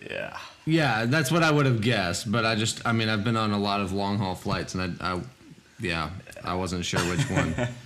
Yeah. 0.09 0.37
Yeah, 0.65 1.05
that's 1.05 1.31
what 1.31 1.43
I 1.43 1.51
would 1.51 1.65
have 1.65 1.81
guessed, 1.81 2.31
but 2.31 2.45
I 2.45 2.55
just, 2.55 2.85
I 2.85 2.91
mean, 2.91 3.09
I've 3.09 3.23
been 3.23 3.37
on 3.37 3.51
a 3.51 3.57
lot 3.59 3.81
of 3.81 3.91
long 3.93 4.17
haul 4.17 4.35
flights, 4.35 4.75
and 4.75 4.97
I, 5.01 5.13
I 5.13 5.21
yeah, 5.79 6.11
I 6.43 6.53
wasn't 6.55 6.85
sure 6.85 6.99
which 7.01 7.29
one. 7.29 7.55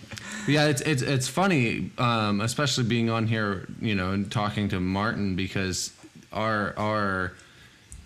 Yeah, 0.47 0.67
it's 0.67 0.81
it's 0.81 1.01
it's 1.01 1.27
funny, 1.27 1.89
um, 1.97 2.39
especially 2.41 2.83
being 2.83 3.09
on 3.09 3.25
here, 3.25 3.67
you 3.81 3.95
know, 3.95 4.11
and 4.11 4.31
talking 4.31 4.69
to 4.69 4.79
Martin 4.79 5.35
because 5.35 5.91
our 6.31 6.73
our 6.77 7.33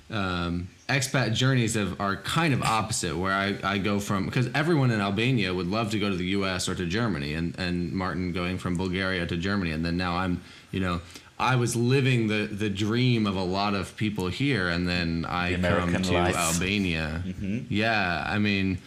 um, 0.10 0.70
expat 0.88 1.34
journeys 1.34 1.74
have, 1.74 2.00
are 2.00 2.16
kind 2.16 2.54
of 2.54 2.62
opposite. 2.64 3.18
Where 3.18 3.34
I, 3.34 3.58
I 3.64 3.78
go 3.78 4.00
from 4.00 4.26
because 4.26 4.50
everyone 4.56 4.92
in 4.92 5.02
Albania 5.02 5.54
would 5.54 5.68
love 5.68 5.92
to 5.92 6.00
go 6.00 6.10
to 6.10 6.16
the 6.16 6.28
U.S. 6.28 6.70
or 6.70 6.76
to 6.76 6.86
Germany, 6.86 7.34
and 7.34 7.60
and 7.60 7.92
Martin 7.92 8.32
going 8.32 8.58
from 8.58 8.78
Bulgaria 8.78 9.26
to 9.26 9.36
Germany, 9.36 9.72
and 9.72 9.84
then 9.84 9.98
now 9.98 10.16
I'm, 10.16 10.42
you 10.72 10.80
know, 10.80 11.02
I 11.40 11.56
was 11.56 11.76
living 11.76 12.28
the 12.28 12.48
the 12.52 12.70
dream 12.70 13.26
of 13.26 13.38
a 13.38 13.44
lot 13.44 13.74
of 13.74 13.96
people 13.96 14.28
here, 14.28 14.68
and 14.68 14.88
then 14.88 15.26
I 15.28 15.56
The 15.56 15.70
come 15.70 16.02
to 16.02 16.14
life. 16.14 16.36
Albania. 16.36 17.24
Mm-hmm. 17.26 17.60
Yeah, 17.70 18.26
I 18.28 18.40
mean, 18.40 18.80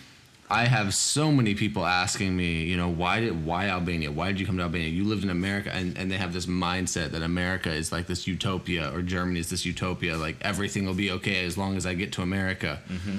I 0.50 0.66
have 0.66 0.92
so 0.92 1.32
many 1.32 1.54
people 1.54 1.86
asking 1.86 2.36
me, 2.36 2.64
you 2.64 2.76
know, 2.76 2.90
why 2.90 3.20
did 3.20 3.46
why 3.46 3.68
Albania? 3.68 4.12
Why 4.12 4.28
did 4.28 4.38
you 4.38 4.44
come 4.44 4.58
to 4.58 4.64
Albania? 4.64 4.88
You 4.88 5.04
lived 5.04 5.24
in 5.24 5.30
America, 5.30 5.70
and 5.72 5.96
and 5.96 6.10
they 6.10 6.18
have 6.18 6.34
this 6.34 6.44
mindset 6.44 7.12
that 7.12 7.22
America 7.22 7.70
is 7.72 7.90
like 7.90 8.06
this 8.06 8.26
utopia, 8.26 8.92
or 8.94 9.00
Germany 9.00 9.40
is 9.40 9.48
this 9.48 9.64
utopia. 9.64 10.18
Like 10.18 10.36
everything 10.42 10.84
will 10.84 10.94
be 10.94 11.10
okay 11.12 11.46
as 11.46 11.56
long 11.56 11.78
as 11.78 11.86
I 11.86 11.94
get 11.94 12.12
to 12.12 12.22
America. 12.22 12.80
Mm-hmm. 12.90 13.18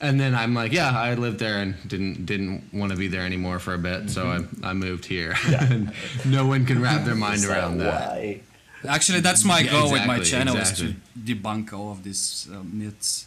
And 0.00 0.18
then 0.18 0.34
I'm 0.34 0.54
like, 0.54 0.72
yeah, 0.72 0.98
I 0.98 1.12
lived 1.12 1.38
there 1.38 1.58
and 1.58 1.76
didn't 1.86 2.24
didn't 2.24 2.72
want 2.72 2.92
to 2.92 2.96
be 2.96 3.08
there 3.08 3.26
anymore 3.26 3.58
for 3.58 3.74
a 3.74 3.78
bit, 3.78 4.08
so 4.08 4.24
mm-hmm. 4.24 4.64
I, 4.64 4.70
I 4.70 4.72
moved 4.72 5.04
here. 5.04 5.34
and 5.60 5.92
no 6.24 6.46
one 6.46 6.64
can 6.64 6.80
wrap 6.80 7.04
their 7.04 7.14
mind 7.14 7.44
around 7.44 7.76
that. 7.78 8.08
why? 8.08 8.40
Actually, 8.88 9.20
that's 9.20 9.44
my 9.44 9.60
Yeah, 9.60 9.70
goal 9.72 9.92
with 9.92 10.06
my 10.06 10.18
channel 10.20 10.56
exactly. 10.56 10.86
is 10.88 10.94
to 10.94 11.34
debunk 11.34 11.72
all 11.72 11.90
of 11.92 12.02
these 12.02 12.48
uh, 12.52 12.62
myths 12.64 13.26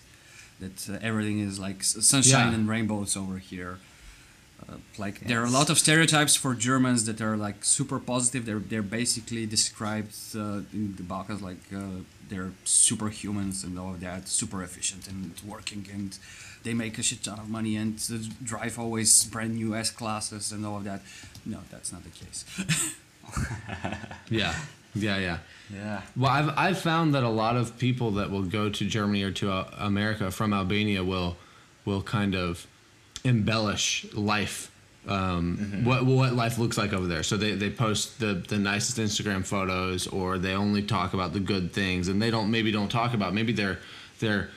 that 0.59 0.89
uh, 0.89 0.97
everything 1.01 1.39
is 1.39 1.59
like 1.59 1.83
sunshine 1.83 2.49
Yeah. 2.49 2.55
and 2.55 2.67
rainbows 2.69 3.15
over 3.15 3.37
here. 3.37 3.77
Uh, 4.67 4.77
like 4.97 5.19
there 5.27 5.41
are 5.41 5.45
a 5.45 5.49
lot 5.59 5.69
of 5.69 5.77
stereotypes 5.77 6.35
for 6.37 6.55
Germans 6.55 7.03
that 7.05 7.19
are 7.21 7.35
like 7.37 7.65
super 7.65 7.99
positive. 7.99 8.45
They're 8.45 8.59
they're 8.71 8.81
basically 9.01 9.45
described 9.45 10.15
uh, 10.35 10.61
in 10.77 10.95
the 10.95 11.03
Balkans 11.03 11.41
like 11.41 11.63
uh, 11.75 12.01
they're 12.29 12.53
superhumans 12.65 13.63
and 13.65 13.77
all 13.77 13.91
of 13.95 13.99
that, 13.99 14.27
super 14.29 14.63
efficient 14.63 15.07
and 15.07 15.33
working 15.45 15.85
and 15.93 16.17
they 16.63 16.73
make 16.73 16.97
a 16.97 17.03
shit 17.03 17.21
ton 17.23 17.39
of 17.39 17.49
money 17.49 17.75
and 17.75 17.95
uh, 18.09 18.15
drive 18.41 18.79
always 18.79 19.25
brand 19.25 19.53
new 19.55 19.75
S 19.75 19.91
classes 19.91 20.51
and 20.53 20.65
all 20.65 20.77
of 20.77 20.85
that. 20.85 21.01
No, 21.45 21.59
that's 21.69 21.91
not 21.91 22.01
the 22.05 22.09
case. 22.21 22.45
Yeah, 24.29 24.53
yeah, 24.95 25.17
yeah. 25.17 25.37
Yeah. 25.73 26.01
Well, 26.15 26.31
I've 26.31 26.49
I've 26.57 26.79
found 26.79 27.15
that 27.15 27.23
a 27.23 27.29
lot 27.29 27.55
of 27.55 27.77
people 27.77 28.11
that 28.11 28.29
will 28.29 28.43
go 28.43 28.69
to 28.69 28.85
Germany 28.85 29.23
or 29.23 29.31
to 29.31 29.51
uh, 29.51 29.69
America 29.77 30.29
from 30.29 30.53
Albania 30.53 31.03
will 31.03 31.37
will 31.85 32.01
kind 32.01 32.35
of 32.35 32.67
embellish 33.23 34.05
life. 34.13 34.69
Um, 35.07 35.83
What 35.83 36.05
what 36.05 36.33
life 36.33 36.57
looks 36.57 36.77
like 36.77 36.93
over 36.93 37.07
there. 37.07 37.23
So 37.23 37.37
they, 37.37 37.55
they 37.55 37.69
post 37.69 38.19
the, 38.19 38.35
the 38.35 38.57
nicest 38.57 38.97
Instagram 38.97 39.45
photos, 39.45 40.07
or 40.07 40.37
they 40.37 40.53
only 40.53 40.81
talk 40.81 41.13
about 41.13 41.33
the 41.33 41.39
good 41.41 41.73
things, 41.73 42.07
and 42.07 42.21
they 42.21 42.31
don't 42.31 42.49
maybe 42.51 42.71
don't 42.71 42.91
talk 42.91 43.13
about 43.13 43.33
maybe 43.33 43.51
they're 43.51 43.79
they're 44.19 44.49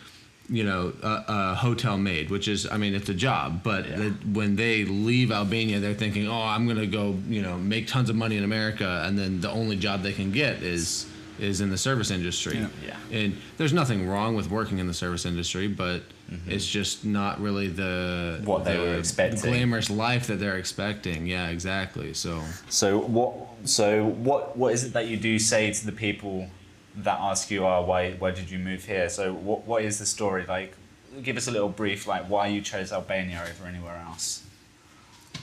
you 0.49 0.65
know 0.65 0.93
a, 1.03 1.25
a 1.29 1.55
hotel 1.55 1.99
maid, 1.99 2.31
which 2.31 2.47
is 2.49 2.67
I 2.71 2.77
mean 2.77 2.95
it's 2.95 3.09
a 3.09 3.15
job, 3.15 3.63
but 3.63 3.89
Yeah. 3.89 3.97
the, 3.97 4.11
when 4.33 4.57
they 4.57 4.85
leave 4.85 5.33
Albania, 5.33 5.81
they're 5.81 5.95
thinking, 5.95 6.29
oh, 6.29 6.43
I'm 6.43 6.67
gonna 6.69 6.87
go 6.87 7.17
you 7.29 7.43
know 7.43 7.57
make 7.59 7.87
tons 7.89 8.11
of 8.11 8.17
money 8.17 8.37
in 8.37 8.45
America, 8.45 9.03
and 9.07 9.19
then 9.19 9.41
the 9.41 9.51
only 9.51 9.77
job 9.77 10.03
they 10.03 10.13
can 10.13 10.31
get 10.33 10.63
is 10.63 11.07
is 11.39 11.61
in 11.61 11.69
the 11.71 11.77
service 11.77 12.11
industry. 12.11 12.57
Yeah. 12.57 12.69
Yeah. 12.87 13.19
And 13.19 13.37
there's 13.59 13.73
nothing 13.75 14.09
wrong 14.09 14.35
with 14.37 14.51
working 14.51 14.79
in 14.79 14.87
the 14.87 14.95
service 14.95 15.25
industry, 15.27 15.69
but 15.69 16.03
Mm-hmm. 16.27 16.51
it's 16.51 16.67
just 16.67 17.05
not 17.05 17.41
really 17.41 17.69
the 17.69 18.41
What 18.45 18.65
they 18.65 18.75
the 18.77 18.83
were 18.83 18.95
expecting. 18.97 19.43
glamorous 19.49 19.89
life 19.89 20.27
that 20.27 20.41
they're 20.41 20.57
expecting. 20.59 21.25
Yeah, 21.25 21.51
exactly. 21.51 22.15
So 22.15 22.43
So 22.69 22.99
what? 22.99 23.33
So 23.65 24.07
what? 24.07 24.57
What 24.57 24.73
is 24.75 24.83
it 24.83 24.93
that 24.95 25.07
you 25.07 25.17
do 25.17 25.39
say 25.39 25.71
to 25.73 25.87
the 25.87 25.93
people 25.93 26.49
that 26.97 27.19
ask 27.21 27.51
you, 27.51 27.67
"Oh, 27.67 27.83
why? 27.83 28.13
Why 28.13 28.31
did 28.31 28.51
you 28.51 28.59
move 28.59 28.85
here?" 28.85 29.09
So 29.09 29.33
what? 29.33 29.67
What 29.67 29.83
is 29.83 29.99
the 29.99 30.07
story 30.07 30.45
like? 30.47 30.75
Give 31.23 31.37
us 31.37 31.49
a 31.49 31.51
little 31.51 31.69
brief, 31.69 32.07
like 32.07 32.29
why 32.29 32.49
you 32.49 32.61
chose 32.61 32.93
Albania 32.93 33.43
over 33.49 33.67
anywhere 33.67 34.03
else. 34.07 34.43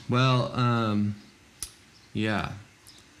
Well, 0.08 0.52
um, 0.54 1.16
yeah. 2.12 2.52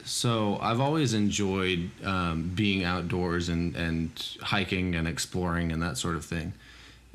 So 0.04 0.58
I've 0.60 0.80
always 0.80 1.14
enjoyed 1.14 1.90
um, 2.04 2.52
being 2.54 2.84
outdoors 2.84 3.48
and, 3.48 3.74
and 3.74 4.10
hiking 4.42 4.94
and 4.94 5.08
exploring 5.08 5.72
and 5.72 5.82
that 5.82 5.96
sort 5.96 6.14
of 6.14 6.24
thing. 6.24 6.52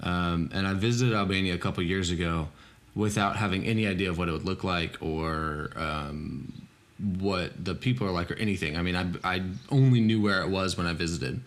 Um, 0.01 0.49
and 0.53 0.65
I 0.65 0.73
visited 0.73 1.13
Albania 1.13 1.53
a 1.53 1.57
couple 1.57 1.83
years 1.83 2.09
ago 2.09 2.47
without 2.95 3.35
having 3.35 3.65
any 3.65 3.85
idea 3.85 4.09
of 4.09 4.17
what 4.17 4.27
it 4.27 4.31
would 4.31 4.45
look 4.45 4.63
like 4.63 4.97
or 5.01 5.69
um, 5.75 6.51
what 6.99 7.63
the 7.63 7.75
people 7.75 8.07
are 8.07 8.11
like 8.11 8.29
or 8.29 8.35
anything. 8.35 8.77
I 8.77 8.81
mean, 8.81 8.95
I, 8.95 9.35
I 9.35 9.43
only 9.69 10.01
knew 10.01 10.21
where 10.21 10.41
it 10.41 10.49
was 10.49 10.77
when 10.77 10.87
I 10.87 10.93
visited. 10.93 11.41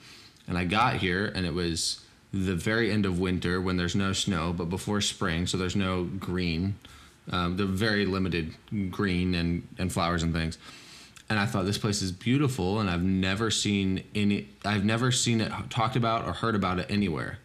And 0.48 0.58
I 0.58 0.64
got 0.64 0.96
here 0.96 1.26
and 1.34 1.46
it 1.46 1.54
was 1.54 2.00
the 2.32 2.54
very 2.54 2.90
end 2.90 3.04
of 3.04 3.18
winter 3.20 3.60
when 3.60 3.76
there's 3.76 3.94
no 3.94 4.12
snow, 4.12 4.52
but 4.52 4.66
before 4.66 5.00
spring, 5.00 5.46
so 5.46 5.58
there's 5.58 5.76
no 5.76 6.04
green. 6.04 6.76
Um, 7.30 7.56
the 7.56 7.66
very 7.66 8.04
limited 8.06 8.54
green 8.90 9.34
and, 9.34 9.68
and 9.78 9.92
flowers 9.92 10.22
and 10.22 10.32
things. 10.32 10.58
And 11.28 11.38
I 11.38 11.46
thought 11.46 11.66
this 11.66 11.78
place 11.78 12.02
is 12.02 12.10
beautiful, 12.10 12.80
and 12.80 12.90
I've 12.90 13.02
never 13.02 13.50
seen 13.50 14.02
any. 14.14 14.48
I've 14.64 14.84
never 14.84 15.12
seen 15.12 15.40
it 15.40 15.52
talked 15.70 15.96
about 15.96 16.26
or 16.26 16.32
heard 16.32 16.54
about 16.54 16.78
it 16.78 16.86
anywhere. 16.90 17.38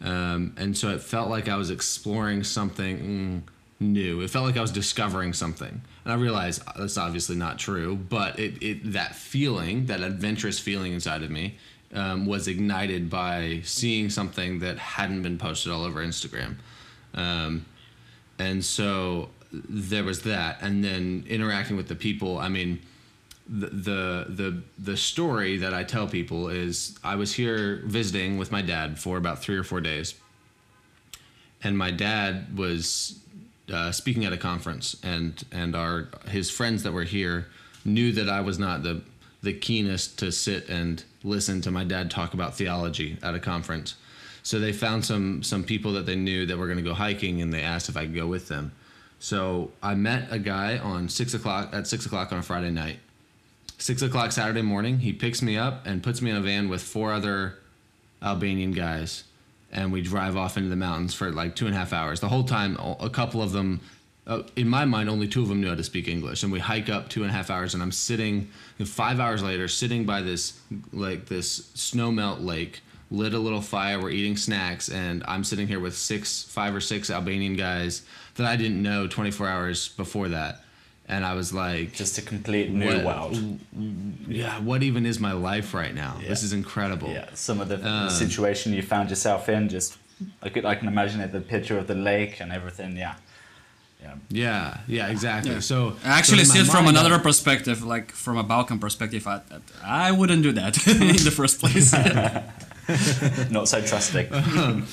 Um, 0.00 0.54
and 0.56 0.76
so 0.76 0.90
it 0.90 1.00
felt 1.00 1.30
like 1.30 1.48
I 1.48 1.56
was 1.56 1.70
exploring 1.70 2.44
something 2.44 2.98
mm, 2.98 3.53
new. 3.80 4.20
It 4.20 4.30
felt 4.30 4.46
like 4.46 4.56
I 4.56 4.60
was 4.60 4.72
discovering 4.72 5.32
something. 5.32 5.80
And 6.04 6.12
I 6.12 6.16
realized 6.16 6.62
uh, 6.66 6.72
that's 6.78 6.98
obviously 6.98 7.36
not 7.36 7.58
true, 7.58 7.96
but 7.96 8.38
it, 8.38 8.62
it 8.62 8.92
that 8.92 9.14
feeling, 9.14 9.86
that 9.86 10.00
adventurous 10.00 10.58
feeling 10.58 10.92
inside 10.92 11.22
of 11.22 11.30
me, 11.30 11.56
um, 11.92 12.26
was 12.26 12.48
ignited 12.48 13.08
by 13.08 13.60
seeing 13.64 14.10
something 14.10 14.58
that 14.60 14.78
hadn't 14.78 15.22
been 15.22 15.38
posted 15.38 15.70
all 15.72 15.84
over 15.84 16.04
Instagram. 16.04 16.56
Um, 17.14 17.64
and 18.38 18.64
so 18.64 19.28
there 19.68 20.04
was 20.04 20.22
that 20.22 20.58
and 20.60 20.82
then 20.82 21.24
interacting 21.28 21.76
with 21.76 21.88
the 21.88 21.94
people 21.94 22.38
i 22.38 22.48
mean 22.48 22.80
the, 23.48 23.66
the 23.66 24.26
the 24.28 24.62
the 24.78 24.96
story 24.96 25.58
that 25.58 25.74
i 25.74 25.84
tell 25.84 26.06
people 26.06 26.48
is 26.48 26.98
i 27.04 27.14
was 27.14 27.34
here 27.34 27.82
visiting 27.84 28.38
with 28.38 28.50
my 28.50 28.62
dad 28.62 28.98
for 28.98 29.16
about 29.16 29.40
three 29.40 29.56
or 29.56 29.62
four 29.62 29.80
days 29.80 30.14
and 31.62 31.76
my 31.78 31.90
dad 31.90 32.56
was 32.56 33.18
uh, 33.72 33.90
speaking 33.92 34.24
at 34.24 34.32
a 34.32 34.36
conference 34.36 34.96
and 35.02 35.44
and 35.52 35.74
our 35.74 36.08
his 36.28 36.50
friends 36.50 36.82
that 36.82 36.92
were 36.92 37.04
here 37.04 37.46
knew 37.84 38.12
that 38.12 38.28
i 38.28 38.40
was 38.40 38.58
not 38.58 38.82
the 38.82 39.02
the 39.44 39.52
keenest 39.52 40.18
to 40.18 40.32
sit 40.32 40.68
and 40.68 41.04
listen 41.22 41.60
to 41.60 41.70
my 41.70 41.84
dad 41.84 42.10
talk 42.10 42.34
about 42.34 42.56
theology 42.56 43.18
at 43.22 43.34
a 43.34 43.38
conference. 43.40 43.94
So 44.42 44.58
they 44.58 44.72
found 44.72 45.04
some 45.04 45.42
some 45.42 45.62
people 45.62 45.92
that 45.92 46.06
they 46.06 46.16
knew 46.16 46.46
that 46.46 46.58
were 46.58 46.66
going 46.66 46.78
to 46.78 46.82
go 46.82 46.94
hiking 46.94 47.40
and 47.40 47.52
they 47.52 47.62
asked 47.62 47.88
if 47.88 47.96
i 47.96 48.04
could 48.04 48.14
go 48.14 48.26
with 48.26 48.48
them. 48.48 48.72
So 49.18 49.70
i 49.82 49.94
met 49.94 50.28
a 50.30 50.38
guy 50.38 50.78
on 50.78 51.08
six 51.08 51.34
o'clock 51.34 51.70
at 51.72 51.86
six 51.86 52.04
o'clock 52.06 52.32
on 52.32 52.38
a 52.38 52.42
friday 52.42 52.70
night. 52.70 52.98
Six 53.78 54.02
o'clock 54.02 54.32
saturday 54.32 54.62
morning 54.62 55.00
he 55.00 55.12
picks 55.12 55.42
me 55.42 55.56
up 55.56 55.86
and 55.86 56.02
puts 56.02 56.20
me 56.20 56.30
in 56.30 56.36
a 56.36 56.40
van 56.40 56.68
with 56.68 56.82
four 56.82 57.12
other 57.12 57.58
albanian 58.22 58.72
guys 58.72 59.24
and 59.74 59.92
we 59.92 60.00
drive 60.00 60.36
off 60.36 60.56
into 60.56 60.68
the 60.68 60.76
mountains 60.76 61.14
for 61.14 61.30
like 61.30 61.56
two 61.56 61.66
and 61.66 61.74
a 61.74 61.78
half 61.78 61.92
hours. 61.92 62.20
The 62.20 62.28
whole 62.28 62.44
time, 62.44 62.78
a 63.00 63.10
couple 63.10 63.42
of 63.42 63.52
them, 63.52 63.80
uh, 64.26 64.42
in 64.56 64.68
my 64.68 64.84
mind, 64.84 65.10
only 65.10 65.28
two 65.28 65.42
of 65.42 65.48
them 65.48 65.60
knew 65.60 65.68
how 65.68 65.74
to 65.74 65.84
speak 65.84 66.08
English. 66.08 66.42
And 66.42 66.52
we 66.52 66.60
hike 66.60 66.88
up 66.88 67.08
two 67.08 67.22
and 67.22 67.30
a 67.30 67.34
half 67.34 67.50
hours, 67.50 67.74
and 67.74 67.82
I'm 67.82 67.92
sitting 67.92 68.48
five 68.84 69.20
hours 69.20 69.42
later, 69.42 69.68
sitting 69.68 70.04
by 70.04 70.22
this 70.22 70.60
like 70.92 71.26
this 71.26 71.70
snow 71.74 72.10
melt 72.10 72.40
lake, 72.40 72.80
lit 73.10 73.34
a 73.34 73.38
little 73.38 73.60
fire. 73.60 74.00
We're 74.00 74.10
eating 74.10 74.36
snacks, 74.36 74.88
and 74.88 75.22
I'm 75.26 75.44
sitting 75.44 75.68
here 75.68 75.80
with 75.80 75.96
six, 75.96 76.42
five 76.44 76.74
or 76.74 76.80
six 76.80 77.10
Albanian 77.10 77.56
guys 77.56 78.02
that 78.36 78.46
I 78.46 78.56
didn't 78.56 78.82
know 78.82 79.06
24 79.06 79.48
hours 79.48 79.88
before 79.88 80.28
that. 80.28 80.63
And 81.06 81.24
I 81.24 81.34
was 81.34 81.52
like, 81.52 81.92
Just 81.92 82.16
a 82.18 82.22
complete 82.22 82.70
new 82.70 82.86
What- 82.86 83.04
world. 83.04 83.58
yeah, 84.26 84.58
what 84.60 84.82
even 84.82 85.04
is 85.06 85.20
my 85.20 85.32
life 85.32 85.74
right 85.74 85.94
now? 85.94 86.16
This 86.26 86.42
is 86.42 86.52
incredible. 86.52 87.10
Yeah, 87.10 87.28
some 87.34 87.60
of 87.60 87.68
the 87.68 87.76
Uh. 87.76 88.08
situation 88.08 88.72
you 88.72 88.82
found 88.82 89.10
yourself 89.10 89.48
in, 89.48 89.68
just 89.68 89.98
I 90.42 90.48
could 90.48 90.64
I 90.64 90.74
can 90.76 90.88
imagine 90.88 91.20
it, 91.20 91.30
the 91.32 91.40
picture 91.40 91.78
of 91.78 91.86
the 91.86 91.94
lake 91.94 92.40
and 92.40 92.50
everything. 92.52 92.96
Yeah, 92.96 93.14
yeah. 94.02 94.14
Yeah, 94.30 94.78
yeah, 94.86 95.08
exactly. 95.14 95.52
Yeah. 95.52 95.60
So 95.60 95.96
actually 96.04 96.44
so 96.44 96.52
see 96.54 96.60
it 96.60 96.66
from 96.68 96.84
mind, 96.86 96.96
another 96.96 97.18
perspective, 97.18 97.82
like 97.94 98.12
from 98.12 98.38
a 98.38 98.42
Balkan 98.42 98.78
perspective. 98.78 99.26
I, 99.26 99.40
I 99.84 100.10
wouldn't 100.12 100.42
do 100.42 100.52
that 100.52 100.86
in 100.88 101.16
the 101.28 101.30
first 101.40 101.58
place. 101.60 101.92
Not 103.50 103.68
so 103.68 103.80
trusting. 103.82 104.26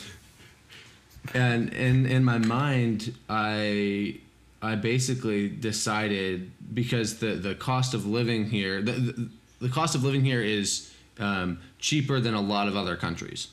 and 1.33 1.69
in 1.73 2.05
in 2.05 2.23
my 2.23 2.37
mind 2.39 3.13
i 3.29 4.15
i 4.61 4.75
basically 4.75 5.49
decided 5.49 6.51
because 6.73 7.19
the 7.19 7.33
the 7.33 7.55
cost 7.55 7.93
of 7.93 8.05
living 8.05 8.45
here 8.45 8.81
the 8.81 8.91
the, 8.91 9.29
the 9.61 9.69
cost 9.69 9.95
of 9.95 10.03
living 10.03 10.23
here 10.23 10.41
is 10.41 10.91
um, 11.19 11.59
cheaper 11.79 12.19
than 12.19 12.33
a 12.33 12.41
lot 12.41 12.67
of 12.67 12.75
other 12.75 12.95
countries. 12.95 13.49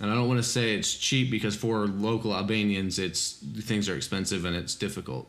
And 0.00 0.10
i 0.10 0.14
don't 0.14 0.28
want 0.28 0.38
to 0.38 0.48
say 0.48 0.74
it's 0.74 0.94
cheap 0.94 1.30
because 1.30 1.56
for 1.56 1.86
local 1.86 2.34
albanians 2.34 2.98
it's 2.98 3.42
things 3.62 3.88
are 3.88 3.96
expensive 3.96 4.44
and 4.44 4.56
it's 4.56 4.74
difficult. 4.74 5.26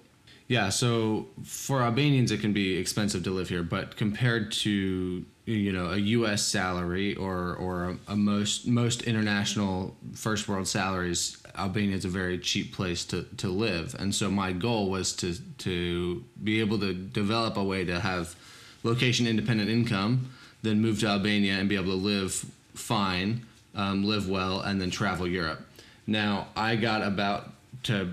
Yeah 0.48 0.70
so 0.70 1.28
for 1.44 1.82
albanians 1.82 2.32
it 2.32 2.40
can 2.40 2.54
be 2.54 2.78
expensive 2.78 3.24
to 3.24 3.32
live 3.32 3.50
here 3.50 3.63
but 3.63 3.98
compared 3.98 4.51
to 4.63 5.25
you 5.51 5.72
know 5.72 5.91
a 5.91 5.98
us 5.98 6.43
salary 6.46 7.15
or 7.15 7.55
or 7.55 7.89
a, 7.89 7.98
a 8.10 8.15
most 8.15 8.67
most 8.67 9.03
international 9.03 9.96
first 10.13 10.48
world 10.48 10.67
salaries 10.67 11.38
albania 11.58 11.96
is 11.96 12.05
a 12.05 12.10
very 12.10 12.38
cheap 12.38 12.74
place 12.74 13.05
to 13.05 13.24
to 13.38 13.50
live 13.50 13.96
and 14.00 14.13
so 14.15 14.29
my 14.31 14.51
goal 14.51 14.89
was 14.89 15.13
to 15.13 15.36
to 15.58 16.24
be 16.43 16.60
able 16.60 16.79
to 16.79 16.93
develop 16.93 17.58
a 17.58 17.63
way 17.63 17.84
to 17.86 18.00
have 18.00 18.36
location 18.84 19.27
independent 19.27 19.70
income 19.70 20.29
then 20.62 20.81
move 20.81 21.00
to 21.00 21.08
Albania 21.08 21.53
and 21.53 21.67
be 21.67 21.75
able 21.75 21.91
to 21.91 21.93
live 21.93 22.46
fine, 22.74 23.46
um, 23.75 24.03
live 24.03 24.29
well, 24.29 24.62
and 24.62 24.79
then 24.79 24.91
travel 24.91 25.27
Europe. 25.27 25.60
Now 26.08 26.48
I 26.55 26.75
got 26.75 27.01
about 27.01 27.51
to 27.84 28.12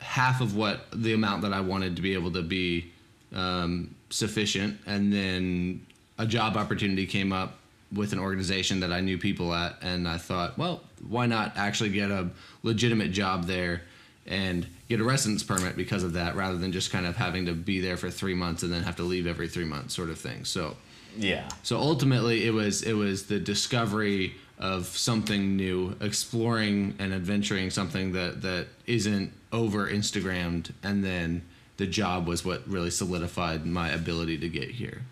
half 0.00 0.40
of 0.40 0.54
what 0.56 0.86
the 0.92 1.14
amount 1.14 1.42
that 1.42 1.52
I 1.52 1.60
wanted 1.60 1.96
to 1.96 2.02
be 2.02 2.14
able 2.14 2.32
to 2.32 2.42
be 2.42 2.92
um, 3.34 3.94
sufficient, 4.10 4.78
and 4.86 5.12
then 5.12 5.86
a 6.18 6.26
job 6.26 6.56
opportunity 6.56 7.06
came 7.06 7.32
up 7.32 7.58
with 7.92 8.12
an 8.12 8.18
organization 8.18 8.80
that 8.80 8.92
I 8.92 9.00
knew 9.00 9.16
people 9.18 9.54
at, 9.54 9.76
and 9.82 10.08
I 10.08 10.18
thought, 10.18 10.58
well, 10.58 10.82
why 11.06 11.26
not 11.26 11.56
actually 11.56 11.90
get 11.90 12.10
a 12.10 12.28
legitimate 12.62 13.12
job 13.12 13.44
there 13.44 13.82
and 14.26 14.66
get 14.88 15.00
a 15.00 15.04
residence 15.04 15.42
permit 15.42 15.76
because 15.76 16.02
of 16.02 16.14
that, 16.14 16.34
rather 16.34 16.58
than 16.58 16.72
just 16.72 16.90
kind 16.90 17.06
of 17.06 17.16
having 17.16 17.46
to 17.46 17.52
be 17.52 17.80
there 17.80 17.96
for 17.96 18.10
three 18.10 18.34
months 18.34 18.62
and 18.62 18.72
then 18.72 18.82
have 18.82 18.96
to 18.96 19.04
leave 19.04 19.26
every 19.26 19.48
three 19.48 19.64
months, 19.64 19.94
sort 19.94 20.10
of 20.10 20.18
thing. 20.18 20.44
So. 20.44 20.76
Yeah. 21.18 21.48
So 21.62 21.78
ultimately, 21.78 22.44
it 22.44 22.52
was 22.52 22.82
it 22.82 22.92
was 22.92 23.26
the 23.26 23.38
discovery 23.38 24.34
of 24.58 24.86
something 24.86 25.56
new, 25.56 25.96
exploring 26.00 26.94
and 26.98 27.14
adventuring 27.14 27.70
something 27.70 28.12
that 28.12 28.42
that 28.42 28.66
isn't 28.86 29.32
over 29.52 29.88
Instagrammed, 29.88 30.72
and 30.82 31.02
then 31.02 31.42
the 31.78 31.86
job 31.86 32.26
was 32.26 32.44
what 32.44 32.66
really 32.68 32.90
solidified 32.90 33.64
my 33.64 33.90
ability 33.90 34.38
to 34.38 34.48
get 34.48 34.70
here. 34.70 35.02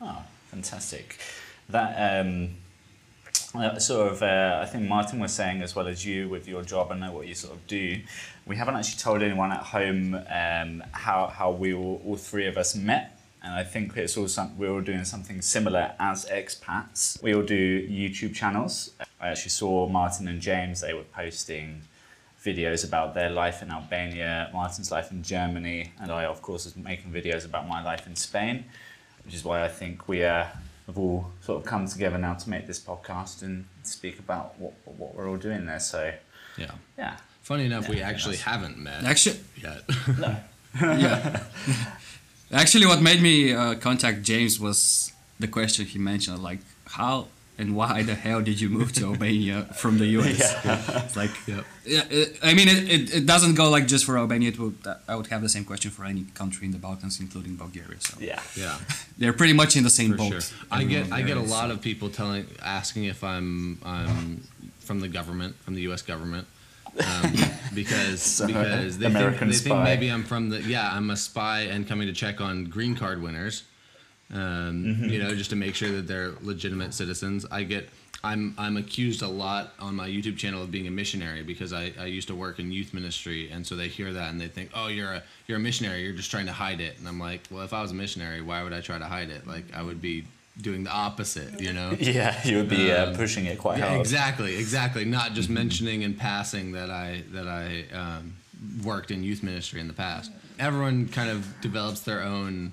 Oh, 0.00 0.22
fantastic. 0.46 1.18
That 1.68 2.20
um, 2.20 2.50
uh, 3.54 3.78
sort 3.78 4.12
of, 4.12 4.22
uh, 4.22 4.60
I 4.62 4.66
think 4.66 4.88
Martin 4.88 5.18
was 5.20 5.32
saying 5.32 5.62
as 5.62 5.74
well 5.74 5.88
as 5.88 6.04
you 6.04 6.28
with 6.28 6.48
your 6.48 6.62
job 6.62 6.90
and 6.90 7.00
know 7.00 7.12
what 7.12 7.26
you 7.26 7.34
sort 7.34 7.54
of 7.54 7.66
do. 7.66 8.00
We 8.46 8.56
haven't 8.56 8.76
actually 8.76 8.98
told 8.98 9.22
anyone 9.22 9.52
at 9.52 9.62
home 9.62 10.14
um, 10.14 10.82
how 10.92 11.26
how 11.26 11.50
we 11.50 11.74
all, 11.74 12.00
all 12.06 12.16
three 12.16 12.46
of 12.46 12.56
us 12.56 12.74
met. 12.74 13.18
And 13.42 13.54
I 13.54 13.62
think 13.62 13.96
it's 13.96 14.16
all 14.16 14.26
some, 14.28 14.58
we're 14.58 14.70
all 14.70 14.80
doing 14.80 15.04
something 15.04 15.40
similar 15.42 15.92
as 16.00 16.26
expats. 16.26 17.22
We 17.22 17.34
all 17.34 17.42
do 17.42 17.88
YouTube 17.88 18.34
channels. 18.34 18.90
I 19.20 19.28
actually 19.28 19.50
saw 19.50 19.88
Martin 19.88 20.26
and 20.26 20.40
James, 20.40 20.80
they 20.80 20.92
were 20.92 21.04
posting 21.14 21.82
videos 22.44 22.84
about 22.84 23.14
their 23.14 23.30
life 23.30 23.62
in 23.62 23.70
Albania, 23.70 24.50
Martin's 24.52 24.90
life 24.90 25.10
in 25.10 25.22
Germany, 25.22 25.92
and 26.00 26.10
I, 26.10 26.24
of 26.24 26.40
course, 26.42 26.64
was 26.64 26.76
making 26.76 27.12
videos 27.12 27.44
about 27.44 27.68
my 27.68 27.82
life 27.82 28.06
in 28.06 28.16
Spain, 28.16 28.64
which 29.28 29.34
is 29.34 29.44
why 29.44 29.62
I 29.62 29.68
think 29.68 30.08
we 30.08 30.24
uh, 30.24 30.46
have 30.86 30.96
all 30.96 31.30
sort 31.42 31.60
of 31.60 31.66
come 31.66 31.86
together 31.86 32.16
now 32.16 32.32
to 32.32 32.48
make 32.48 32.66
this 32.66 32.80
podcast 32.80 33.42
and 33.42 33.66
speak 33.82 34.18
about 34.18 34.58
what, 34.58 34.72
what 34.86 35.14
we're 35.14 35.28
all 35.28 35.36
doing 35.36 35.66
there. 35.66 35.80
So, 35.80 36.14
Yeah. 36.56 36.70
yeah. 36.96 37.18
Funny 37.42 37.66
enough, 37.66 37.90
we 37.90 38.00
actually 38.00 38.36
nice. 38.36 38.42
haven't 38.44 38.78
met 38.78 39.04
Actually, 39.04 39.40
yet. 39.62 39.82
No. 40.18 40.36
yeah. 40.80 41.42
Actually, 42.50 42.86
what 42.86 43.02
made 43.02 43.20
me 43.20 43.52
uh, 43.52 43.74
contact 43.74 44.22
James 44.22 44.58
was 44.58 45.12
the 45.38 45.46
question 45.46 45.84
he 45.84 45.98
mentioned, 45.98 46.42
like 46.42 46.60
how 46.86 47.26
and 47.60 47.74
why 47.74 48.02
the 48.04 48.14
hell 48.14 48.40
did 48.40 48.60
you 48.60 48.68
move 48.68 48.92
to 48.92 49.04
Albania 49.12 49.64
from 49.74 49.98
the 49.98 50.06
US? 50.18 50.40
It's 51.04 51.16
like, 51.16 51.30
Yep. 51.46 51.64
yeah, 51.84 52.02
it, 52.08 52.38
I 52.42 52.54
mean, 52.54 52.68
it, 52.68 52.80
it, 52.96 53.14
it 53.18 53.26
doesn't 53.26 53.54
go 53.54 53.68
like 53.68 53.86
just 53.88 54.04
for 54.04 54.16
Albania. 54.16 54.50
It 54.50 54.58
would, 54.58 54.76
I 55.08 55.16
would 55.16 55.26
have 55.28 55.42
the 55.42 55.48
same 55.48 55.64
question 55.64 55.90
for 55.90 56.04
any 56.04 56.24
country 56.34 56.66
in 56.66 56.72
the 56.72 56.78
Balkans, 56.78 57.18
including 57.20 57.56
Bulgaria. 57.56 58.00
So 58.00 58.14
Yeah. 58.20 58.40
yeah. 58.56 58.78
they're 59.18 59.32
pretty 59.32 59.54
much 59.54 59.76
in 59.76 59.82
the 59.82 59.90
same 60.00 60.12
For 60.12 60.16
boat. 60.18 60.42
sure. 60.42 60.58
I 60.70 60.84
get 60.84 61.10
I 61.12 61.22
get 61.22 61.36
a 61.36 61.40
lot 61.56 61.66
so- 61.68 61.74
of 61.74 61.80
people 61.82 62.08
telling 62.10 62.46
asking 62.62 63.04
if 63.14 63.20
I'm 63.24 63.78
I'm 63.84 64.42
from 64.86 65.00
the 65.00 65.08
government, 65.18 65.52
from 65.64 65.74
the 65.74 65.82
U.S. 65.88 66.02
government, 66.02 66.46
um, 67.06 67.32
because 67.74 68.22
So, 68.22 68.46
because 68.46 68.98
they 68.98 69.06
American 69.06 69.48
think, 69.50 69.62
they 69.64 69.70
think 69.70 69.84
maybe 69.84 70.08
I'm 70.14 70.24
from 70.24 70.42
the 70.52 70.60
yeah 70.62 70.96
I'm 70.96 71.10
a 71.10 71.16
spy 71.16 71.58
and 71.72 71.86
coming 71.90 72.06
to 72.06 72.14
check 72.14 72.40
on 72.40 72.64
green 72.76 72.94
card 73.02 73.18
winners, 73.26 73.64
um, 74.32 74.38
Mm-hmm. 74.84 75.04
you 75.08 75.22
know 75.22 75.34
just 75.34 75.50
to 75.50 75.56
make 75.56 75.74
sure 75.74 75.90
that 75.92 76.06
they're 76.06 76.32
legitimate 76.42 76.94
citizens. 76.94 77.46
I 77.50 77.62
get. 77.64 77.88
I'm 78.24 78.52
I'm 78.58 78.76
accused 78.76 79.22
a 79.22 79.28
lot 79.28 79.74
on 79.78 79.94
my 79.94 80.08
YouTube 80.08 80.36
channel 80.38 80.60
of 80.60 80.72
being 80.72 80.88
a 80.88 80.90
missionary 80.90 81.44
because 81.44 81.72
I, 81.72 81.92
I 82.00 82.06
used 82.06 82.26
to 82.28 82.34
work 82.34 82.58
in 82.58 82.72
youth 82.72 82.92
ministry 82.92 83.48
and 83.48 83.64
so 83.64 83.76
they 83.76 83.86
hear 83.86 84.12
that 84.12 84.30
and 84.32 84.40
they 84.40 84.48
think 84.48 84.70
oh 84.74 84.88
you're 84.88 85.12
a 85.12 85.22
you're 85.46 85.56
a 85.56 85.60
missionary 85.60 86.02
you're 86.02 86.14
just 86.14 86.28
trying 86.28 86.46
to 86.46 86.52
hide 86.52 86.80
it 86.80 86.98
and 86.98 87.06
I'm 87.06 87.20
like 87.20 87.42
well 87.48 87.62
if 87.62 87.72
I 87.72 87.80
was 87.80 87.92
a 87.92 87.94
missionary 87.94 88.42
why 88.42 88.64
would 88.64 88.72
I 88.72 88.80
try 88.80 88.98
to 88.98 89.04
hide 89.04 89.30
it 89.30 89.46
like 89.46 89.62
I 89.72 89.82
would 89.82 90.02
be 90.02 90.24
doing 90.60 90.82
the 90.82 90.90
opposite 90.90 91.60
you 91.60 91.72
know 91.72 91.92
Yeah, 92.00 92.36
you 92.44 92.56
would 92.56 92.68
be 92.68 92.90
uh, 92.90 93.10
Um, 93.10 93.14
pushing 93.14 93.46
it 93.46 93.56
quite 93.56 93.78
yeah, 93.78 93.86
hard. 93.90 94.00
exactly 94.00 94.56
exactly 94.56 95.04
not 95.04 95.34
just 95.34 95.48
mentioning 95.48 96.02
in 96.02 96.14
passing 96.14 96.72
that 96.72 96.90
I 96.90 97.22
that 97.30 97.46
I 97.46 97.84
um, 97.96 98.34
worked 98.82 99.12
in 99.12 99.22
youth 99.22 99.44
ministry 99.44 99.80
in 99.80 99.86
the 99.86 99.94
past 99.94 100.32
everyone 100.58 101.06
kind 101.06 101.30
of 101.30 101.46
develops 101.60 102.00
their 102.00 102.20
own 102.24 102.72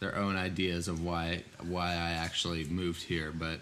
their 0.00 0.16
own 0.16 0.36
ideas 0.36 0.88
of 0.88 1.02
why 1.04 1.42
why 1.62 1.92
I 1.92 2.10
actually 2.10 2.64
moved 2.64 3.02
here 3.02 3.32
but 3.32 3.60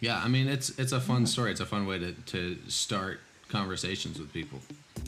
yeah 0.00 0.20
I 0.22 0.28
mean 0.28 0.48
it's 0.48 0.70
it's 0.78 0.92
a 0.92 1.00
fun 1.00 1.26
story 1.26 1.50
it's 1.50 1.60
a 1.60 1.66
fun 1.66 1.86
way 1.86 1.98
to, 1.98 2.12
to 2.12 2.56
start 2.68 3.20
conversations 3.48 4.18
with 4.18 4.32
people 4.32 4.60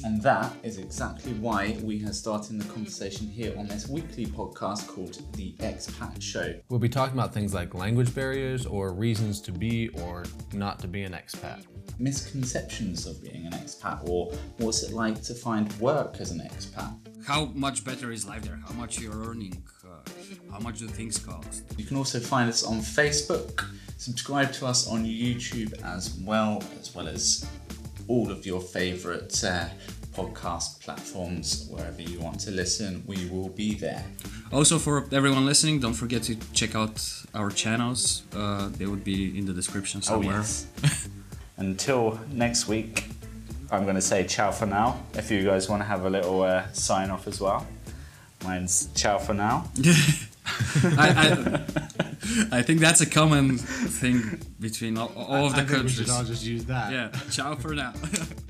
And 0.04 0.20
that 0.22 0.52
is 0.64 0.78
exactly 0.78 1.32
why 1.34 1.76
we 1.82 2.04
are 2.04 2.12
starting 2.12 2.58
the 2.58 2.64
conversation 2.64 3.28
here 3.28 3.54
on 3.56 3.68
this 3.68 3.88
weekly 3.88 4.26
podcast 4.26 4.88
called 4.88 5.20
The 5.34 5.52
Expat 5.58 6.20
Show. 6.20 6.54
we'll 6.68 6.80
be 6.80 6.88
talking 6.88 7.16
about 7.16 7.32
things 7.32 7.54
like 7.54 7.74
language 7.74 8.12
barriers 8.14 8.66
or 8.66 8.92
reasons 8.92 9.40
to 9.42 9.52
be 9.52 9.88
or 9.90 10.24
not 10.52 10.80
to 10.80 10.88
be 10.88 11.02
an 11.04 11.12
expat 11.12 11.64
Misconceptions 11.98 13.06
of 13.06 13.22
being 13.22 13.46
an 13.46 13.52
expat, 13.52 14.08
or 14.08 14.32
what's 14.58 14.82
it 14.82 14.92
like 14.92 15.22
to 15.22 15.34
find 15.34 15.72
work 15.74 16.16
as 16.20 16.30
an 16.30 16.40
expat? 16.40 16.94
How 17.26 17.46
much 17.54 17.84
better 17.84 18.10
is 18.10 18.26
life 18.26 18.42
there? 18.42 18.58
How 18.66 18.74
much 18.74 18.98
you're 18.98 19.24
earning? 19.28 19.62
Uh, 19.84 20.10
how 20.50 20.58
much 20.58 20.80
do 20.80 20.88
things 20.88 21.18
cost? 21.18 21.62
You 21.76 21.84
can 21.84 21.96
also 21.96 22.18
find 22.18 22.48
us 22.48 22.64
on 22.64 22.78
Facebook, 22.78 23.64
subscribe 23.96 24.52
to 24.54 24.66
us 24.66 24.88
on 24.88 25.04
YouTube 25.04 25.72
as 25.84 26.18
well, 26.24 26.62
as 26.80 26.94
well 26.94 27.06
as 27.06 27.46
all 28.08 28.30
of 28.30 28.44
your 28.44 28.60
favourite 28.60 29.44
uh, 29.44 29.66
podcast 30.14 30.80
platforms. 30.80 31.68
Wherever 31.70 32.02
you 32.02 32.18
want 32.18 32.40
to 32.40 32.50
listen, 32.50 33.04
we 33.06 33.26
will 33.26 33.50
be 33.50 33.74
there. 33.74 34.04
Also, 34.52 34.78
for 34.78 35.06
everyone 35.12 35.46
listening, 35.46 35.78
don't 35.78 35.94
forget 35.94 36.24
to 36.24 36.34
check 36.52 36.74
out 36.74 37.00
our 37.34 37.50
channels. 37.50 38.24
Uh, 38.34 38.68
they 38.76 38.86
would 38.86 39.04
be 39.04 39.38
in 39.38 39.46
the 39.46 39.52
description 39.52 40.02
somewhere. 40.02 40.36
Oh, 40.36 40.38
yes. 40.38 41.08
Until 41.56 42.18
next 42.32 42.66
week, 42.66 43.04
I'm 43.72 43.84
going 43.84 43.94
to 43.96 44.02
say 44.02 44.26
ciao 44.26 44.50
for 44.52 44.66
now. 44.66 45.00
If 45.14 45.30
you 45.30 45.42
guys 45.44 45.66
want 45.68 45.80
to 45.80 45.86
have 45.86 46.04
a 46.04 46.10
little 46.10 46.42
uh, 46.42 46.70
sign 46.72 47.08
off 47.10 47.26
as 47.26 47.40
well, 47.40 47.66
mine's 48.44 48.88
ciao 48.94 49.16
for 49.18 49.32
now. 49.32 49.70
I, 50.44 51.08
I, 51.08 52.58
I 52.58 52.62
think 52.62 52.80
that's 52.80 53.00
a 53.00 53.06
common 53.06 53.56
thing 53.56 54.40
between 54.60 54.98
all, 54.98 55.10
all 55.16 55.46
of 55.46 55.56
the 55.56 55.62
countries. 55.62 55.72
I 55.72 55.76
think 55.76 55.84
we 55.84 55.90
should 55.90 56.10
all 56.10 56.24
just 56.24 56.44
use 56.44 56.64
that 56.66 56.92
Yeah, 56.92 57.10
ciao 57.30 57.54
for 57.54 57.74
now. 57.74 57.94